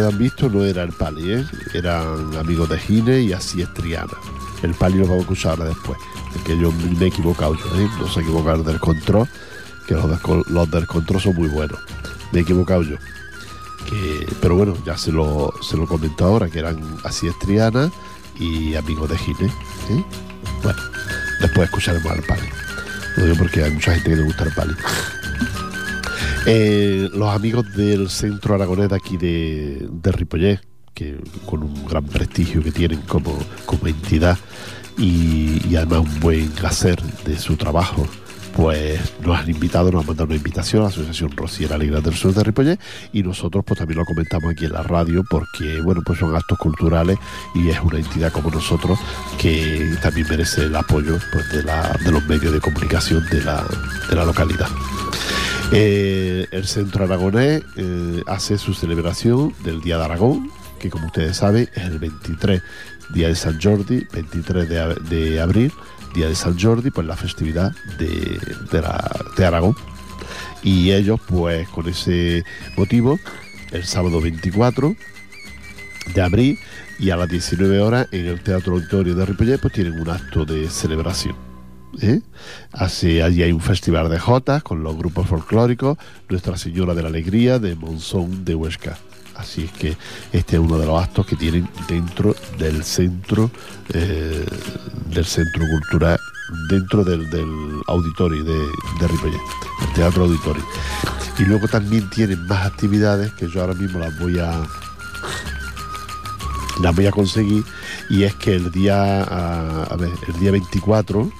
Han 0.06 0.18
visto, 0.18 0.48
no 0.48 0.64
era 0.64 0.82
el 0.82 0.92
Pali, 0.92 1.32
¿eh? 1.32 1.44
eran 1.72 2.36
amigos 2.36 2.68
de 2.68 2.78
Gine 2.78 3.20
y 3.20 3.32
así 3.32 3.62
es 3.62 3.72
Triana. 3.74 4.12
El 4.62 4.74
Pali 4.74 4.98
lo 4.98 5.04
vamos 5.04 5.18
a 5.18 5.22
escuchar 5.22 5.52
ahora 5.52 5.66
después, 5.66 5.98
porque 6.32 6.58
yo 6.58 6.72
me 6.72 7.04
he 7.04 7.08
equivocado 7.08 7.54
yo, 7.54 7.80
¿eh? 7.80 7.88
no 7.98 8.08
se 8.08 8.20
equivocaron 8.20 8.64
del 8.64 8.80
control, 8.80 9.28
que 9.86 9.94
los 9.94 10.70
del 10.70 10.86
control 10.86 11.20
son 11.20 11.34
muy 11.34 11.48
buenos. 11.48 11.78
Me 12.32 12.40
he 12.40 12.42
equivocado 12.42 12.82
yo. 12.82 12.96
Que, 13.88 14.26
pero 14.40 14.56
bueno, 14.56 14.74
ya 14.86 14.96
se 14.96 15.12
lo, 15.12 15.52
se 15.60 15.76
lo 15.76 15.86
comento 15.86 16.24
ahora, 16.24 16.48
que 16.48 16.58
eran 16.58 16.78
así 17.04 17.26
es 17.28 17.38
Triana 17.38 17.90
y 18.38 18.74
amigos 18.74 19.10
de 19.10 19.18
Gine. 19.18 19.46
¿eh? 19.46 20.04
Bueno, 20.62 20.80
después 21.40 21.68
escucharemos 21.68 22.10
al 22.10 22.22
Pali. 22.22 22.48
Lo 23.16 23.24
digo 23.24 23.36
porque 23.38 23.62
hay 23.62 23.70
mucha 23.70 23.92
gente 23.92 24.10
que 24.10 24.16
le 24.16 24.22
gusta 24.22 24.44
el 24.44 24.54
Pali. 24.54 24.74
Eh, 26.46 27.08
los 27.12 27.34
amigos 27.34 27.74
del 27.74 28.10
Centro 28.10 28.54
Aragonés 28.54 28.92
aquí 28.92 29.16
de, 29.16 29.88
de 29.90 30.60
que 30.92 31.16
con 31.46 31.62
un 31.62 31.86
gran 31.86 32.04
prestigio 32.04 32.62
que 32.62 32.70
tienen 32.70 33.00
como, 33.02 33.36
como 33.66 33.86
entidad 33.86 34.38
y, 34.98 35.60
y 35.68 35.76
además 35.76 36.00
un 36.00 36.20
buen 36.20 36.52
hacer 36.64 37.02
de 37.24 37.38
su 37.38 37.56
trabajo, 37.56 38.06
pues 38.54 39.00
nos 39.24 39.38
han 39.38 39.50
invitado, 39.50 39.90
nos 39.90 40.02
han 40.02 40.06
mandado 40.06 40.26
una 40.26 40.36
invitación 40.36 40.82
a 40.82 40.84
la 40.84 40.90
Asociación 40.90 41.32
Rociera 41.36 41.74
Alegre 41.74 42.00
del 42.00 42.14
Sur 42.14 42.32
de 42.32 42.44
Ripollet 42.44 42.78
y 43.12 43.22
nosotros 43.22 43.64
pues 43.66 43.78
también 43.78 43.98
lo 43.98 44.04
comentamos 44.04 44.52
aquí 44.52 44.66
en 44.66 44.72
la 44.72 44.82
radio 44.82 45.24
porque 45.28 45.80
bueno 45.80 46.02
pues 46.04 46.20
son 46.20 46.36
actos 46.36 46.58
culturales 46.58 47.18
y 47.54 47.70
es 47.70 47.80
una 47.80 47.98
entidad 47.98 48.30
como 48.30 48.50
nosotros 48.50 48.98
que 49.38 49.96
también 50.00 50.28
merece 50.28 50.64
el 50.64 50.76
apoyo 50.76 51.18
pues, 51.32 51.52
de, 51.52 51.64
la, 51.64 51.98
de 52.04 52.12
los 52.12 52.24
medios 52.26 52.52
de 52.52 52.60
comunicación 52.60 53.24
de 53.30 53.42
la, 53.42 53.66
de 54.08 54.14
la 54.14 54.24
localidad. 54.24 54.68
Eh, 55.72 56.46
el 56.52 56.66
Centro 56.66 57.04
Aragonés 57.04 57.62
eh, 57.76 58.22
hace 58.26 58.58
su 58.58 58.74
celebración 58.74 59.52
del 59.64 59.80
Día 59.80 59.98
de 59.98 60.04
Aragón, 60.04 60.50
que 60.78 60.88
como 60.90 61.06
ustedes 61.06 61.36
saben 61.36 61.68
es 61.74 61.82
el 61.84 61.98
23, 61.98 62.62
Día 63.12 63.28
de 63.28 63.34
San 63.34 63.60
Jordi, 63.60 64.06
23 64.12 64.68
de, 64.68 64.80
ab- 64.80 65.00
de 65.08 65.40
abril, 65.40 65.72
Día 66.14 66.28
de 66.28 66.34
San 66.36 66.58
Jordi, 66.58 66.90
pues 66.90 67.06
la 67.06 67.16
festividad 67.16 67.72
de, 67.98 68.38
de 69.36 69.44
Aragón. 69.46 69.74
Y 70.62 70.92
ellos, 70.92 71.20
pues 71.26 71.68
con 71.70 71.88
ese 71.88 72.44
motivo, 72.76 73.18
el 73.72 73.84
sábado 73.84 74.20
24 74.20 74.94
de 76.14 76.22
abril 76.22 76.58
y 76.98 77.10
a 77.10 77.16
las 77.16 77.28
19 77.28 77.80
horas 77.80 78.06
en 78.12 78.26
el 78.26 78.40
Teatro 78.40 78.74
Auditorio 78.74 79.14
de 79.16 79.26
Ripollet, 79.26 79.58
pues 79.60 79.72
tienen 79.74 79.98
un 80.00 80.08
acto 80.08 80.44
de 80.44 80.68
celebración. 80.70 81.34
Así, 82.72 83.20
allí 83.20 83.42
hay 83.42 83.52
un 83.52 83.60
festival 83.60 84.10
de 84.10 84.18
jotas 84.18 84.62
con 84.62 84.82
los 84.82 84.96
grupos 84.96 85.28
folclóricos, 85.28 85.98
Nuestra 86.28 86.56
Señora 86.56 86.94
de 86.94 87.02
la 87.02 87.08
Alegría 87.08 87.58
de 87.58 87.74
Monzón 87.76 88.44
de 88.44 88.54
Huesca. 88.54 88.98
Así 89.36 89.64
es 89.64 89.72
que 89.72 89.96
este 90.32 90.56
es 90.56 90.62
uno 90.62 90.78
de 90.78 90.86
los 90.86 91.02
actos 91.02 91.26
que 91.26 91.36
tienen 91.36 91.68
dentro 91.88 92.36
del 92.58 92.84
centro, 92.84 93.50
eh, 93.92 94.44
del 95.10 95.24
centro 95.24 95.64
cultural, 95.68 96.18
dentro 96.70 97.04
del, 97.04 97.26
auditorio 97.88 98.44
de, 98.44 98.52
de 98.52 99.06
el 99.82 99.92
Teatro 99.94 100.24
Auditorio. 100.24 100.64
Y 101.38 101.44
luego 101.44 101.66
también 101.66 102.08
tienen 102.10 102.46
más 102.46 102.66
actividades 102.66 103.32
que 103.32 103.48
yo 103.48 103.60
ahora 103.60 103.74
mismo 103.74 103.98
las 103.98 104.16
voy 104.20 104.38
a 104.38 104.62
las 106.80 106.94
voy 106.94 107.06
a 107.06 107.10
conseguir 107.12 107.64
y 108.10 108.24
es 108.24 108.34
que 108.34 108.54
el 108.54 108.70
día 108.70 109.22
a, 109.22 109.96
ver, 109.96 110.10
el 110.28 110.40
día 110.40 110.50
24 110.50 111.30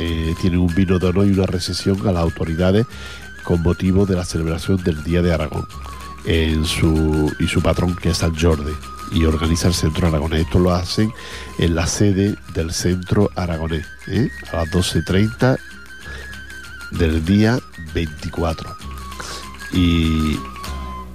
eh, 0.00 0.34
tienen 0.40 0.60
un 0.60 0.74
vino 0.74 0.98
de 0.98 1.08
honor 1.08 1.26
y 1.26 1.32
una 1.32 1.46
recesión 1.46 2.00
a 2.08 2.12
las 2.12 2.22
autoridades 2.22 2.86
con 3.44 3.62
motivo 3.62 4.06
de 4.06 4.16
la 4.16 4.24
celebración 4.24 4.82
del 4.82 5.02
Día 5.04 5.22
de 5.22 5.32
Aragón 5.32 5.66
y 6.26 6.64
su 6.64 7.60
patrón 7.62 7.96
que 7.96 8.10
es 8.10 8.18
San 8.18 8.34
Jordi 8.34 8.72
y 9.12 9.24
organiza 9.24 9.68
el 9.68 9.74
Centro 9.74 10.08
Aragonés. 10.08 10.42
Esto 10.42 10.58
lo 10.58 10.72
hacen 10.72 11.12
en 11.58 11.74
la 11.74 11.86
sede 11.86 12.36
del 12.54 12.72
Centro 12.72 13.30
Aragonés 13.34 13.86
¿eh? 14.08 14.30
a 14.52 14.56
las 14.56 14.70
12.30 14.70 15.58
del 16.92 17.24
día 17.24 17.58
24. 17.94 18.74
Y 19.72 20.38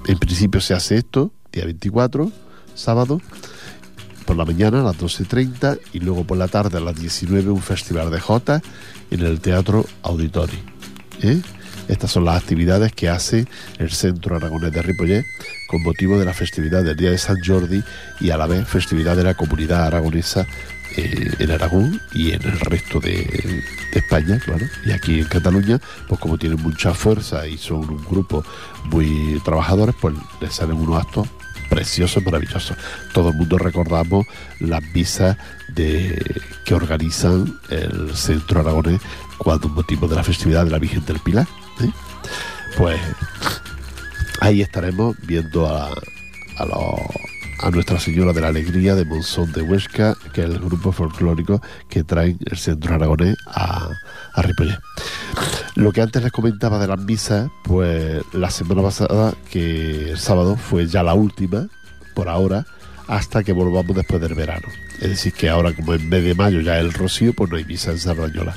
en 0.08 0.20
principio 0.20 0.62
se 0.62 0.74
hace 0.74 0.98
esto, 0.98 1.32
día 1.52 1.66
24, 1.66 2.32
sábado, 2.74 3.22
por 4.26 4.36
la 4.36 4.46
mañana 4.46 4.82
a 4.82 4.84
las 4.84 4.98
12.30 4.98 5.80
y 5.94 6.00
luego 6.00 6.24
por 6.24 6.38
la 6.38 6.48
tarde 6.48 6.78
a 6.78 6.82
las 6.82 6.96
19 6.96 7.52
un 7.52 7.62
festival 7.62 8.12
de 8.12 8.20
Jota 8.20 8.62
en 9.12 9.22
el 9.22 9.40
Teatro 9.40 9.86
Auditori. 10.04 10.60
¿eh? 11.22 11.42
Estas 11.88 12.12
son 12.12 12.26
las 12.26 12.42
actividades 12.42 12.94
que 12.94 13.10
hace 13.10 13.46
el 13.78 13.92
Centro 13.92 14.36
Aragonés 14.36 14.72
de 14.72 14.82
Ripollet 14.82 15.26
con 15.68 15.84
motivo 15.84 16.18
de 16.18 16.26
la 16.26 16.34
festividad 16.34 16.84
del 16.84 16.98
Día 16.98 17.12
de 17.12 17.18
San 17.18 17.38
Jordi 17.46 17.84
y 18.20 18.32
a 18.32 18.38
la 18.38 18.48
vez 18.48 18.68
festividad 18.68 19.16
de 19.16 19.24
la 19.24 19.36
comunidad 19.36 19.86
aragonesa 19.86 20.48
eh, 20.98 21.32
en 21.40 21.52
Aragón 21.52 22.02
y 22.14 22.32
en 22.32 22.42
el 22.44 22.60
resto 22.60 23.00
de, 23.00 23.64
España, 23.94 24.40
claro. 24.40 24.66
Y 24.86 24.92
aquí 24.92 25.20
en 25.20 25.26
Cataluña, 25.26 25.80
pues 26.08 26.20
como 26.20 26.38
tienen 26.38 26.62
mucha 26.62 26.94
fuerza 26.94 27.48
y 27.48 27.58
son 27.58 27.90
un 27.90 28.06
grupo 28.06 28.44
muy 28.86 29.42
trabajadores, 29.46 29.96
pues 30.02 30.16
les 30.42 30.54
salen 30.54 30.76
unos 30.76 31.02
actos 31.02 31.28
preciosos, 31.76 32.24
maravillosos. 32.24 32.78
Todo 33.14 33.30
el 33.30 33.36
mundo 33.36 33.58
recordamos 33.58 34.26
las 34.62 34.82
visas 34.94 35.36
de, 35.68 36.42
que 36.64 36.74
organizan 36.74 37.60
el 37.70 38.16
Centro 38.16 38.62
Aragonés 38.62 39.02
cuando 39.38 39.68
motivo 39.68 40.08
de 40.08 40.16
la 40.16 40.24
festividad 40.24 40.64
de 40.64 40.72
la 40.72 40.80
Virgen 40.80 41.06
del 41.06 41.20
Pilar. 41.20 41.46
¿eh? 41.82 41.92
Pues 42.78 42.98
ahí 44.40 44.62
estaremos 44.62 45.18
viendo 45.28 45.68
a, 45.68 45.90
a, 45.90 46.66
Nuestra 47.72 48.00
Señora 48.00 48.32
de 48.32 48.42
la 48.42 48.50
Alegría 48.50 48.96
de 48.96 49.06
Monzón 49.06 49.52
de 49.52 49.62
Huesca, 49.62 50.16
que 50.34 50.42
es 50.42 50.48
el 50.48 50.60
grupo 50.60 50.92
folclórico 50.92 51.62
que 51.90 52.04
traen 52.04 52.38
el 52.46 52.58
centro 52.58 52.94
aragonés 52.94 53.36
a, 53.48 53.90
a. 54.34 54.44
Lo 55.76 55.92
que 55.92 56.02
antes 56.02 56.22
les 56.22 56.32
comentaba 56.32 56.80
de 56.80 56.88
las 56.88 57.00
misas, 57.00 57.50
pues 57.64 58.24
la 58.34 58.50
semana 58.52 58.84
pasada, 58.84 59.34
que 59.52 60.12
el 60.12 60.18
sábado 60.20 60.56
fue 60.56 60.88
ya 60.88 61.04
la 61.04 61.16
última, 61.16 61.68
por 62.14 62.30
ahora, 62.30 62.66
hasta 63.08 63.44
que 63.44 63.52
volvamos 63.52 63.96
después 63.96 64.22
del 64.22 64.36
verano. 64.36 64.68
Es 65.02 65.10
decir, 65.10 65.34
que 65.34 65.50
ahora 65.50 65.74
como 65.76 65.94
en 65.94 66.08
mes 66.08 66.24
de 66.24 66.36
mayo 66.36 66.62
ya 66.62 66.80
el 66.80 66.94
rocío, 66.94 67.34
pues 67.34 67.50
no 67.50 67.58
hay 67.58 67.66
misa 67.66 67.92
en 67.92 68.00
Sardañola. 68.00 68.56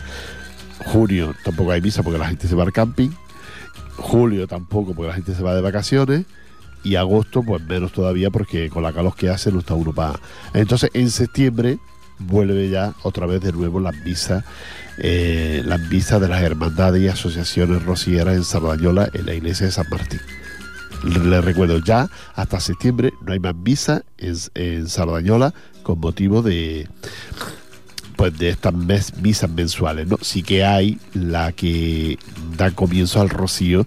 Junio 0.84 1.34
tampoco 1.44 1.72
hay 1.72 1.80
misa 1.80 2.02
porque 2.02 2.18
la 2.18 2.28
gente 2.28 2.46
se 2.46 2.54
va 2.54 2.62
al 2.64 2.72
camping. 2.72 3.11
Julio 3.96 4.46
tampoco 4.46 4.94
porque 4.94 5.08
la 5.08 5.14
gente 5.14 5.34
se 5.34 5.42
va 5.42 5.54
de 5.54 5.61
vacaciones. 5.61 6.26
Y 6.84 6.94
agosto, 6.94 7.42
pues 7.42 7.62
menos 7.62 7.92
todavía 7.92 8.30
porque 8.30 8.70
con 8.70 8.82
la 8.82 8.92
calor 8.92 9.14
que 9.14 9.28
hace 9.28 9.52
no 9.52 9.60
está 9.60 9.74
uno 9.74 9.92
para... 9.92 10.20
Entonces 10.54 10.90
en 10.94 11.10
septiembre 11.10 11.78
vuelve 12.18 12.68
ya 12.68 12.94
otra 13.02 13.26
vez 13.26 13.40
de 13.40 13.52
nuevo 13.52 13.80
las 13.80 13.96
misas, 14.04 14.44
eh, 14.98 15.62
las 15.64 15.80
misas 15.80 16.20
de 16.20 16.28
las 16.28 16.42
hermandades 16.42 17.02
y 17.02 17.08
asociaciones 17.08 17.82
rocieras 17.84 18.36
en 18.36 18.44
Sardañola 18.44 19.08
en 19.12 19.26
la 19.26 19.34
iglesia 19.34 19.66
de 19.66 19.72
San 19.72 19.86
Martín. 19.90 20.20
Les 21.04 21.44
recuerdo 21.44 21.78
ya, 21.78 22.10
hasta 22.34 22.58
septiembre 22.58 23.12
no 23.24 23.32
hay 23.32 23.38
más 23.38 23.54
misa 23.54 24.02
en, 24.16 24.36
en 24.54 24.86
con 25.82 26.00
motivo 26.00 26.42
de, 26.42 26.88
pues 28.18 28.37
de 28.37 28.48
estas 28.48 28.74
misas 28.74 29.48
mensuales, 29.48 30.09
¿no? 30.09 30.18
Sí 30.20 30.42
que 30.42 30.64
hay 30.64 30.98
la 31.14 31.52
que 31.52 32.18
da 32.57 32.72
comienzo 32.72 33.20
al 33.20 33.28
rocío, 33.28 33.87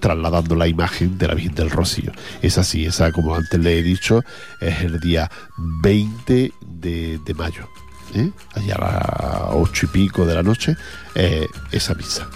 trasladando 0.00 0.54
la 0.54 0.66
imagen 0.66 1.18
de 1.18 1.28
la 1.28 1.34
Virgen 1.34 1.54
del 1.54 1.68
Rocío. 1.68 2.10
Es 2.40 2.56
así, 2.56 2.86
esa, 2.86 3.12
como 3.12 3.34
antes 3.34 3.60
le 3.60 3.78
he 3.78 3.82
dicho, 3.82 4.24
es 4.62 4.80
el 4.80 4.98
día 5.00 5.30
20 5.82 6.50
de, 6.66 7.34
mayo. 7.36 7.68
¿eh? 8.14 8.30
Allá 8.54 8.74
a 8.76 8.80
las 8.80 9.54
ocho 9.54 9.84
y 9.84 9.88
pico 9.90 10.24
de 10.24 10.34
la 10.34 10.42
noche, 10.42 10.74
eh, 11.14 11.46
esa 11.70 11.92
misa. 11.92 12.26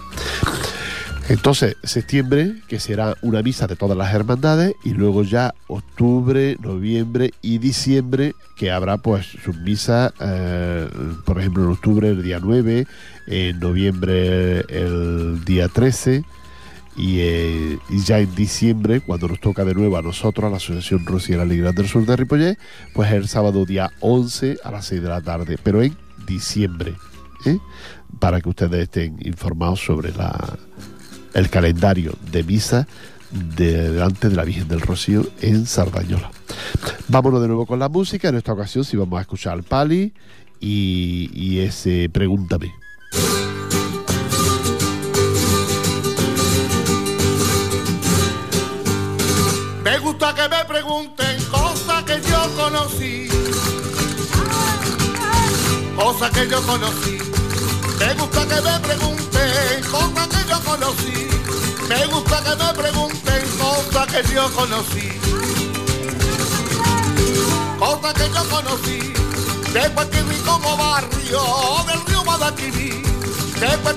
Entonces, 1.33 1.79
septiembre, 1.83 2.57
que 2.68 2.79
será 2.79 3.16
una 3.23 3.40
misa 3.40 3.66
de 3.66 3.75
todas 3.75 3.97
las 3.97 4.12
hermandades, 4.12 4.75
y 4.85 4.90
luego 4.90 5.23
ya 5.23 5.55
octubre, 5.66 6.59
noviembre 6.61 7.33
y 7.40 7.57
diciembre, 7.57 8.35
que 8.55 8.71
habrá 8.71 8.99
pues 8.99 9.29
sus 9.42 9.57
misas, 9.57 10.12
eh, 10.21 10.87
por 11.25 11.40
ejemplo, 11.40 11.64
en 11.64 11.71
octubre 11.71 12.09
el 12.11 12.23
día 12.23 12.38
9, 12.38 12.87
en 13.29 13.59
noviembre 13.61 14.61
el 14.68 15.42
día 15.47 15.68
13, 15.68 16.23
eh, 16.99 17.79
y, 17.88 18.05
ya 18.05 18.18
en 18.18 18.35
diciembre, 18.35 19.01
cuando 19.01 19.29
nos 19.29 19.40
toca 19.40 19.64
de 19.64 19.73
nuevo 19.73 19.97
a 19.97 20.03
nosotros, 20.03 20.45
a 20.45 20.51
la 20.51 20.59
Asociación 20.59 21.07
Rociera 21.07 21.45
Alegría 21.45 21.73
del 21.73 21.88
Sur 21.88 22.05
de 22.05 22.14
Ripollet, 22.14 22.59
pues 22.92 23.11
el 23.11 23.27
sábado 23.27 23.64
día 23.64 23.90
11 24.01 24.59
a 24.62 24.71
las 24.71 24.85
6 24.85 25.01
de 25.01 25.09
la 25.09 25.23
tarde, 25.23 25.57
pero 25.62 25.83
en 25.83 25.97
diciembre, 26.27 26.95
¿eh? 27.47 27.57
para 28.18 28.42
que 28.42 28.51
ustedes 28.51 28.83
estén 28.83 29.16
informados 29.25 29.81
sobre 29.81 30.12
la 30.12 30.59
el 31.35 31.51
calendario 31.51 32.14
de 32.31 32.42
misa 32.42 32.87
delante 33.31 34.29
de 34.29 34.37
la 34.37 34.45
Virgen 34.45 34.68
del 34.68 34.81
Rocío 34.81 35.27
en 35.40 35.66
Sardañola. 35.66 36.31
Vámonos 37.09 37.40
de 37.40 37.49
nuevo 37.49 37.66
con 37.66 37.79
la 37.79 37.88
música. 37.88 38.29
En 38.29 38.37
esta 38.37 38.53
ocasión 38.53 38.85
sí 38.85 38.97
vamos 38.97 39.18
a 39.18 39.23
escuchar 39.23 39.55
al 39.55 39.62
Pali 39.62 40.12
y, 40.61 41.59
ese 41.59 42.09
Pregúntame. 42.11 42.73
Me 49.83 49.99
gusta 49.99 50.35
que 50.35 50.49
me 50.49 50.64
pregunten 50.66 51.42
cosas 51.51 52.05
que 52.05 52.21
yo 52.29 52.57
conocí. 52.57 53.29
Cosas 55.97 56.31
que 56.31 56.49
yo 56.49 56.62
conocí. 56.62 57.18
Me 57.99 58.14
gusta 58.14 58.47
que 58.47 58.61
me 58.62 58.81
pregunten 58.81 59.32
cosas 59.80 60.28
que 60.28 60.48
yo 60.48 60.61
conocí. 60.64 61.28
Me 61.88 62.06
gusta 62.06 62.42
que 62.42 62.56
me 62.62 62.74
pregunten 62.74 63.42
cosas 63.58 64.06
que 64.06 64.35
yo 64.35 64.52
conocí. 64.52 65.08
Cosas 67.78 68.14
que 68.14 68.30
yo 68.30 68.48
conocí. 68.48 69.12
Que 69.72 70.22
vi 70.24 70.37
como 70.40 70.76
barrio 70.76 71.42
del 71.87 72.04
río 72.06 72.22
Guadalquivir. 72.24 73.02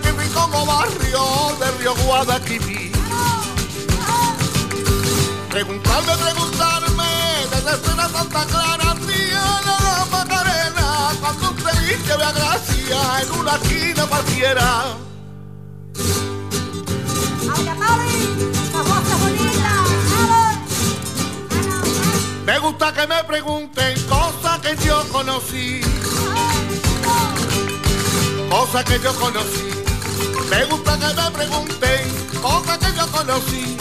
Que 0.01 0.11
vi 0.13 0.27
como 0.29 0.65
barrio 0.65 1.55
del 1.59 1.77
río 1.79 1.95
Guadalquivir. 2.05 2.91
Preguntarme, 5.49 6.17
preguntarme, 6.17 7.03
desde 7.49 7.95
la 7.95 8.09
Santa 8.09 8.45
Clara, 8.45 8.95
tía 9.07 9.61
la 9.65 10.05
Macarena, 10.11 11.11
cuando 11.21 11.51
usted 11.51 11.79
dice 11.79 12.17
vea 12.17 12.31
gracia 12.33 13.21
en 13.21 13.39
una 13.39 13.55
esquina 13.55 14.05
cualquiera. 14.05 14.97
Me 22.45 22.59
gusta 22.59 22.93
que 22.93 23.07
me 23.07 23.23
pregunten 23.23 23.99
cosas 24.07 24.59
que 24.59 24.75
yo 24.85 25.03
conocí. 25.11 25.81
Cosas 28.49 28.83
que 28.85 28.99
yo 28.99 29.13
conocí. 29.15 29.69
Me 30.49 30.65
gusta 30.65 30.99
que 30.99 31.21
me 31.21 31.31
pregunten 31.31 32.01
cosas 32.41 32.77
que 32.77 32.95
yo 32.95 33.07
conocí. 33.11 33.77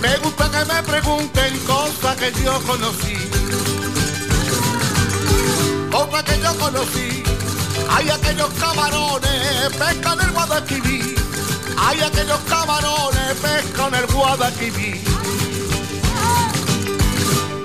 Me 0.00 0.16
gusta 0.18 0.50
que 0.50 0.64
me 0.72 0.82
pregunten 0.82 1.58
cosas 1.66 2.16
que 2.16 2.32
yo 2.42 2.60
conocí. 2.62 3.16
Cosas 5.90 6.22
que 6.24 6.40
yo 6.40 6.54
conocí. 6.58 7.22
Hay 7.90 8.08
aquellos 8.08 8.50
camarones, 8.60 9.76
pescan 9.78 10.20
el 10.20 10.30
Guadalquivir 10.32 11.18
hay 11.80 12.00
aquellos 12.00 12.40
camarones 12.40 13.34
pescan 13.40 13.94
el 13.94 14.06
Guadalquivir. 14.06 15.17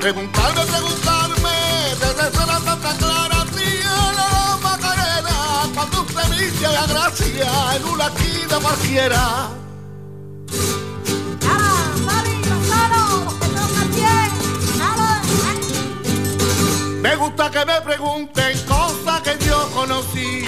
Preguntarme, 0.04 0.66
preguntarme, 0.66 1.50
desde 1.98 2.46
la 2.46 2.60
Santa 2.60 2.94
Clara, 2.98 3.46
tía 3.56 4.12
la 4.12 4.58
Macarena, 4.62 5.70
cuando 5.74 6.02
usted 6.02 6.28
me 6.28 6.70
la 6.74 6.86
gracia 6.88 7.76
en 7.78 7.86
una 7.86 8.08
esquina 8.08 8.58
cualquiera. 8.60 9.50
Me 17.00 17.16
gusta 17.16 17.50
que 17.50 17.66
me 17.66 17.82
pregunten 17.82 18.60
cosas 18.68 19.22
que 19.22 19.38
yo 19.46 19.70
conocí. 19.70 20.46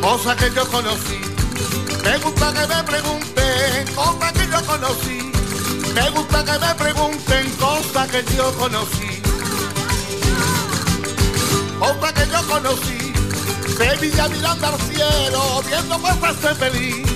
Cosas 0.00 0.36
que 0.36 0.54
yo 0.54 0.64
conocí. 0.70 1.20
Me 2.04 2.18
gusta 2.18 2.52
que 2.52 2.66
me 2.72 2.82
pregunten 2.84 3.94
cosas 3.96 4.32
que 4.32 4.46
yo 4.46 4.64
conocí. 4.64 5.23
Me 5.94 6.10
gusta 6.10 6.44
que 6.44 6.58
me 6.58 6.74
pregunten 6.74 7.50
cosas 7.52 8.08
que 8.10 8.24
yo 8.36 8.52
conocí. 8.58 9.22
Cosas 11.78 12.12
que 12.12 12.30
yo 12.30 12.46
conocí. 12.48 13.12
Sevilla 13.76 14.28
mirando 14.28 14.66
al 14.66 14.80
cielo, 14.80 15.62
viendo 15.66 15.98
pasarse 15.98 16.54
feliz. 16.56 17.06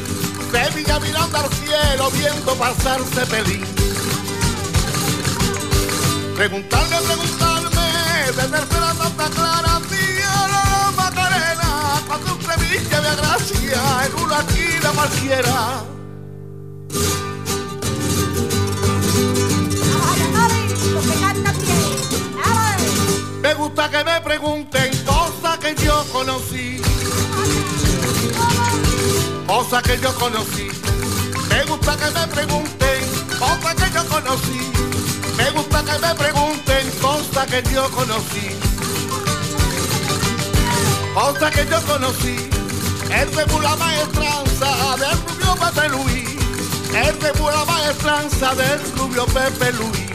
Sevilla 0.53 1.01
mirando 1.01 1.39
al 1.39 1.51
cielo, 1.55 2.11
viendo 2.13 2.55
pasarse 2.55 3.27
feliz. 3.27 3.67
Preguntarme, 6.37 6.97
preguntarme, 7.01 7.87
desde 8.27 8.81
la 8.81 8.95
Santa 8.95 9.29
Clara, 9.31 9.81
tía 9.89 10.93
Macarena, 10.97 12.03
cuando 12.07 12.35
un 12.37 12.43
Sevilla 12.43 13.01
de 13.01 13.17
gracia 13.17 14.07
en 14.07 14.23
una 14.23 14.39
esquina 14.39 14.91
cualquiera. 14.95 15.85
Me 23.43 23.55
gusta 23.55 23.89
que 23.91 24.05
me 24.05 24.21
pregunten 24.21 24.91
cosas 25.05 25.59
que 25.59 25.75
yo 25.77 26.05
conocí. 26.13 26.81
Cosas 29.47 29.83
que 29.83 29.99
yo 30.01 30.15
conocí. 30.17 30.69
Me 31.49 31.65
gusta 31.65 31.97
que 31.97 32.11
me 32.11 32.27
pregunten 32.27 33.01
cosas 33.39 33.75
que 33.75 33.91
yo 33.95 34.05
conocí. 34.09 34.73
Me 35.37 35.51
gusta 35.51 35.85
que 35.85 35.99
me 35.99 36.15
pregunten 36.15 36.91
cosas 37.01 37.47
que 37.47 37.63
yo 37.73 37.91
conocí. 37.91 38.51
Cosas 41.15 41.51
que 41.51 41.67
yo 41.67 41.81
conocí. 41.87 42.51
El 43.11 43.31
de 43.35 43.47
la 43.63 43.77
maestranza 43.77 44.97
del 44.99 45.19
rubio 45.27 45.55
Pepe 45.57 45.89
Luis. 45.89 46.29
El 46.93 47.19
de 47.19 47.33
la 47.33 47.65
maestranza 47.65 48.55
del 48.55 48.97
rubio 48.97 49.25
Pepe 49.27 49.73
Luis. 49.73 50.08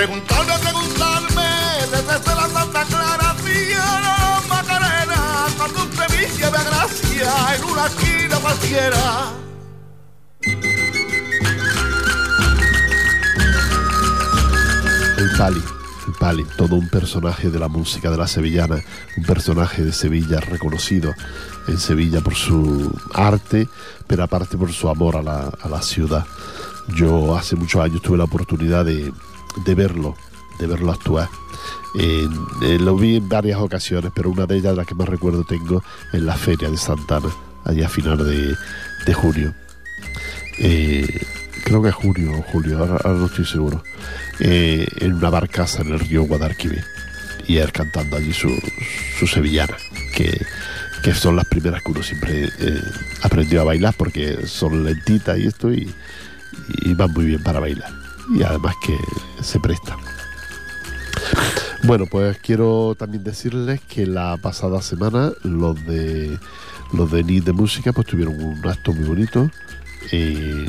Preguntarme, 0.00 0.54
preguntarme, 0.60 1.46
desde 1.90 2.34
la 2.34 2.48
Santa 2.48 2.84
Clara, 2.86 3.36
tía 3.44 4.40
Macarena, 4.48 5.46
cuando 5.58 5.82
usted 5.82 6.08
me 6.08 6.38
lleve 6.38 6.56
a 6.56 6.64
gracia 6.64 7.32
en 7.54 7.64
una 7.64 7.84
esquina 7.84 8.36
cualquiera. 8.38 9.32
El 15.18 15.30
Pali, 15.36 15.62
el 16.06 16.14
Pali, 16.18 16.46
todo 16.56 16.76
un 16.76 16.88
personaje 16.88 17.50
de 17.50 17.58
la 17.58 17.68
música 17.68 18.10
de 18.10 18.16
la 18.16 18.26
sevillana, 18.26 18.82
un 19.18 19.24
personaje 19.24 19.84
de 19.84 19.92
Sevilla 19.92 20.40
reconocido 20.40 21.12
en 21.68 21.78
Sevilla 21.78 22.22
por 22.22 22.36
su 22.36 22.90
arte, 23.12 23.68
pero 24.06 24.24
aparte 24.24 24.56
por 24.56 24.72
su 24.72 24.88
amor 24.88 25.16
a 25.16 25.22
la, 25.22 25.52
a 25.60 25.68
la 25.68 25.82
ciudad. 25.82 26.24
Yo 26.88 27.36
hace 27.36 27.54
muchos 27.54 27.82
años 27.82 28.00
tuve 28.00 28.16
la 28.16 28.24
oportunidad 28.24 28.86
de, 28.86 29.12
de 29.64 29.74
verlo, 29.74 30.16
de 30.58 30.66
verlo 30.66 30.92
actuar. 30.92 31.28
Eh, 31.94 32.28
lo 32.78 32.96
vi 32.96 33.16
en 33.16 33.28
varias 33.28 33.58
ocasiones, 33.58 34.12
pero 34.14 34.30
una 34.30 34.46
de 34.46 34.56
ellas, 34.56 34.76
la 34.76 34.84
que 34.84 34.94
más 34.94 35.08
recuerdo 35.08 35.44
tengo, 35.44 35.82
en 36.12 36.26
la 36.26 36.36
feria 36.36 36.70
de 36.70 36.76
Santana, 36.76 37.28
allá 37.64 37.86
a 37.86 37.88
final 37.88 38.18
de, 38.18 38.54
de 39.06 39.14
junio. 39.14 39.54
Eh, 40.58 41.06
creo 41.64 41.82
que 41.82 41.88
es 41.88 41.94
junio 41.94 42.32
o 42.38 42.42
julio, 42.42 42.78
ahora, 42.78 43.18
no 43.18 43.26
estoy 43.26 43.44
seguro. 43.44 43.82
Eh, 44.38 44.86
en 45.00 45.14
una 45.14 45.30
barcaza 45.30 45.82
en 45.82 45.92
el 45.92 46.00
río 46.00 46.22
Guadalquivir. 46.22 46.84
Y 47.46 47.56
él 47.56 47.72
cantando 47.72 48.16
allí 48.16 48.32
su, 48.32 48.50
su 49.18 49.26
sevillana, 49.26 49.76
que, 50.14 50.40
que 51.02 51.14
son 51.14 51.34
las 51.34 51.46
primeras 51.46 51.82
que 51.82 51.90
uno 51.90 52.02
siempre 52.02 52.48
aprendió 53.22 53.62
a 53.62 53.64
bailar 53.64 53.94
porque 53.96 54.46
son 54.46 54.84
lentitas 54.84 55.36
y 55.38 55.46
esto 55.46 55.72
y 55.72 55.92
van 56.94 57.12
muy 57.12 57.24
bien 57.24 57.42
para 57.42 57.58
bailar. 57.58 57.99
Y 58.30 58.42
además 58.42 58.76
que 58.84 58.96
se 59.42 59.58
prestan. 59.60 59.98
Bueno, 61.84 62.06
pues 62.06 62.38
quiero 62.38 62.94
también 62.98 63.24
decirles 63.24 63.80
que 63.80 64.06
la 64.06 64.36
pasada 64.36 64.82
semana 64.82 65.32
los 65.42 65.74
de 65.86 66.38
los 66.92 67.10
de 67.10 67.24
NIT 67.24 67.44
de 67.44 67.52
música 67.52 67.92
pues 67.92 68.06
tuvieron 68.06 68.42
un 68.42 68.66
acto 68.68 68.92
muy 68.92 69.04
bonito 69.04 69.50
eh, 70.12 70.66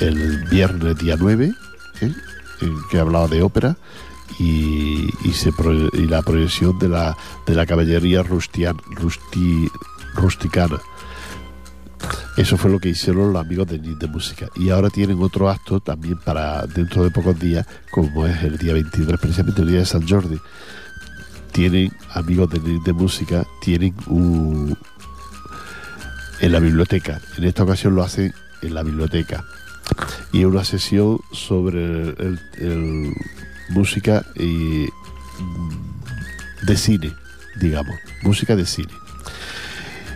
el 0.00 0.44
viernes 0.50 0.98
día 0.98 1.16
9 1.18 1.52
¿eh? 2.00 2.12
en 2.60 2.74
que 2.90 2.98
hablaba 2.98 3.28
de 3.28 3.42
ópera 3.42 3.76
y, 4.38 5.08
y 5.24 6.06
la 6.08 6.22
proyección 6.22 6.78
de 6.78 6.88
la 6.88 7.16
de 7.46 7.54
la 7.54 7.66
caballería 7.66 8.22
rustian, 8.22 8.76
rusti, 8.90 9.68
rusticana 10.14 10.80
eso 12.36 12.56
fue 12.56 12.70
lo 12.70 12.78
que 12.78 12.88
hicieron 12.88 13.32
los 13.32 13.44
amigos 13.44 13.68
de 13.68 13.78
NIT 13.78 13.98
de 13.98 14.06
Música. 14.06 14.48
Y 14.56 14.70
ahora 14.70 14.88
tienen 14.88 15.22
otro 15.22 15.50
acto 15.50 15.80
también 15.80 16.18
para 16.18 16.66
dentro 16.66 17.04
de 17.04 17.10
pocos 17.10 17.38
días, 17.38 17.66
como 17.90 18.26
es 18.26 18.42
el 18.42 18.56
día 18.58 18.72
23, 18.72 19.20
precisamente 19.20 19.62
el 19.62 19.68
día 19.68 19.80
de 19.80 19.86
San 19.86 20.08
Jordi. 20.08 20.38
Tienen 21.52 21.92
amigos 22.14 22.50
de 22.50 22.60
NIT 22.60 22.82
de 22.84 22.92
Música, 22.92 23.46
tienen 23.60 23.94
un, 24.06 24.76
en 26.40 26.52
la 26.52 26.58
biblioteca. 26.58 27.20
En 27.36 27.44
esta 27.44 27.64
ocasión 27.64 27.94
lo 27.94 28.02
hacen 28.02 28.32
en 28.62 28.74
la 28.74 28.82
biblioteca. 28.82 29.44
Y 30.32 30.40
es 30.40 30.46
una 30.46 30.64
sesión 30.64 31.20
sobre 31.32 32.14
el 32.18 33.12
música 33.68 34.24
y, 34.36 34.88
mm, 35.38 36.66
de 36.66 36.76
cine, 36.76 37.12
digamos, 37.60 37.96
música 38.22 38.56
de 38.56 38.66
cine 38.66 39.01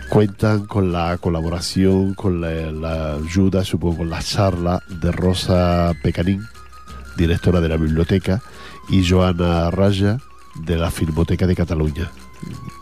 cuentan 0.08 0.66
con 0.66 0.92
la 0.92 1.16
colaboración, 1.18 2.14
con 2.14 2.40
la, 2.40 3.14
ayuda, 3.14 3.64
supongo, 3.64 3.98
con 3.98 4.10
la 4.10 4.22
charla 4.22 4.82
de 4.88 5.12
Rosa 5.12 5.92
Pecanín, 6.02 6.42
directora 7.16 7.60
de 7.60 7.68
la 7.68 7.76
biblioteca, 7.76 8.42
y 8.88 9.06
Joana 9.06 9.70
Raya, 9.70 10.18
de 10.54 10.76
la 10.76 10.90
Filmoteca 10.90 11.46
de 11.46 11.56
Cataluña. 11.56 12.10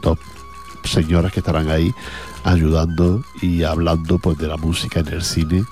Dos 0.03 0.19
señoras 0.85 1.33
que 1.33 1.41
estarán 1.41 1.71
ahí 1.71 1.93
ayudando 2.45 3.25
y 3.41 3.63
hablando 3.63 4.19
pues 4.19 4.39
de 4.39 4.49
la 4.49 4.57
música 4.57 5.01
en 5.01 5.09
el 5.09 5.23
cine. 5.23 5.65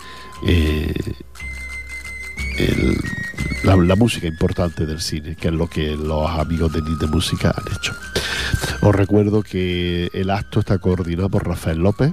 eh, 0.45 0.95
la, 3.65 3.97
música 3.97 4.27
importante 4.27 4.87
del 4.87 5.01
cine, 5.01 5.37
que 5.37 5.49
es 5.49 5.55
lo 5.55 5.69
que 5.69 5.97
los 5.97 6.31
amigos 6.31 6.73
de 6.73 6.83
Nit 6.83 6.99
de 6.99 7.07
Música 7.07 7.55
han 7.57 7.75
hecho. 7.75 7.95
Os 8.81 8.95
recuerdo 8.95 9.43
que 9.43 10.11
el 10.13 10.31
acto 10.31 10.61
está 10.61 10.79
coordinado 10.79 11.29
por 11.29 11.47
Rafael 11.47 11.79
López 11.79 12.13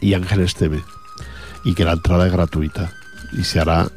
y 0.00 0.14
Ángel 0.14 0.40
Esteve 0.40 0.82
y 1.64 1.74
que 1.74 1.84
la 1.84 1.92
entrada 1.92 2.26
es 2.26 2.32
gratuita 2.32 2.92
y 3.32 3.44
se 3.44 3.60
hará, 3.60 3.88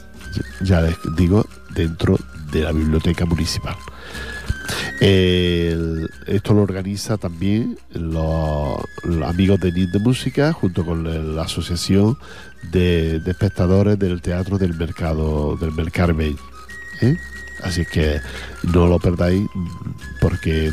ya 0.62 0.82
les 0.82 0.98
digo, 1.16 1.46
dentro 1.70 2.18
de 2.52 2.62
la 2.62 2.72
biblioteca 2.72 3.26
municipal. 3.26 3.76
Esto 5.00 6.54
lo 6.54 6.62
organiza 6.62 7.18
también 7.18 7.78
los, 7.94 8.80
amigos 9.26 9.60
de 9.60 9.72
NIT 9.72 9.92
de 9.92 10.00
Música 10.00 10.54
junto 10.54 10.86
con 10.86 11.36
la, 11.36 11.44
asociación 11.44 12.18
de, 12.72 13.18
espectadores 13.18 14.00
del 14.00 14.22
teatro 14.22 14.58
del 14.58 14.74
mercado 14.76 15.58
del 15.58 15.72
Mercarbey. 15.72 16.36
¿eh? 17.02 17.18
Así 17.64 17.86
que 17.86 18.20
no 18.74 18.88
lo 18.88 19.00
perdáis 19.00 19.48
porque 20.20 20.68
eh, 20.68 20.72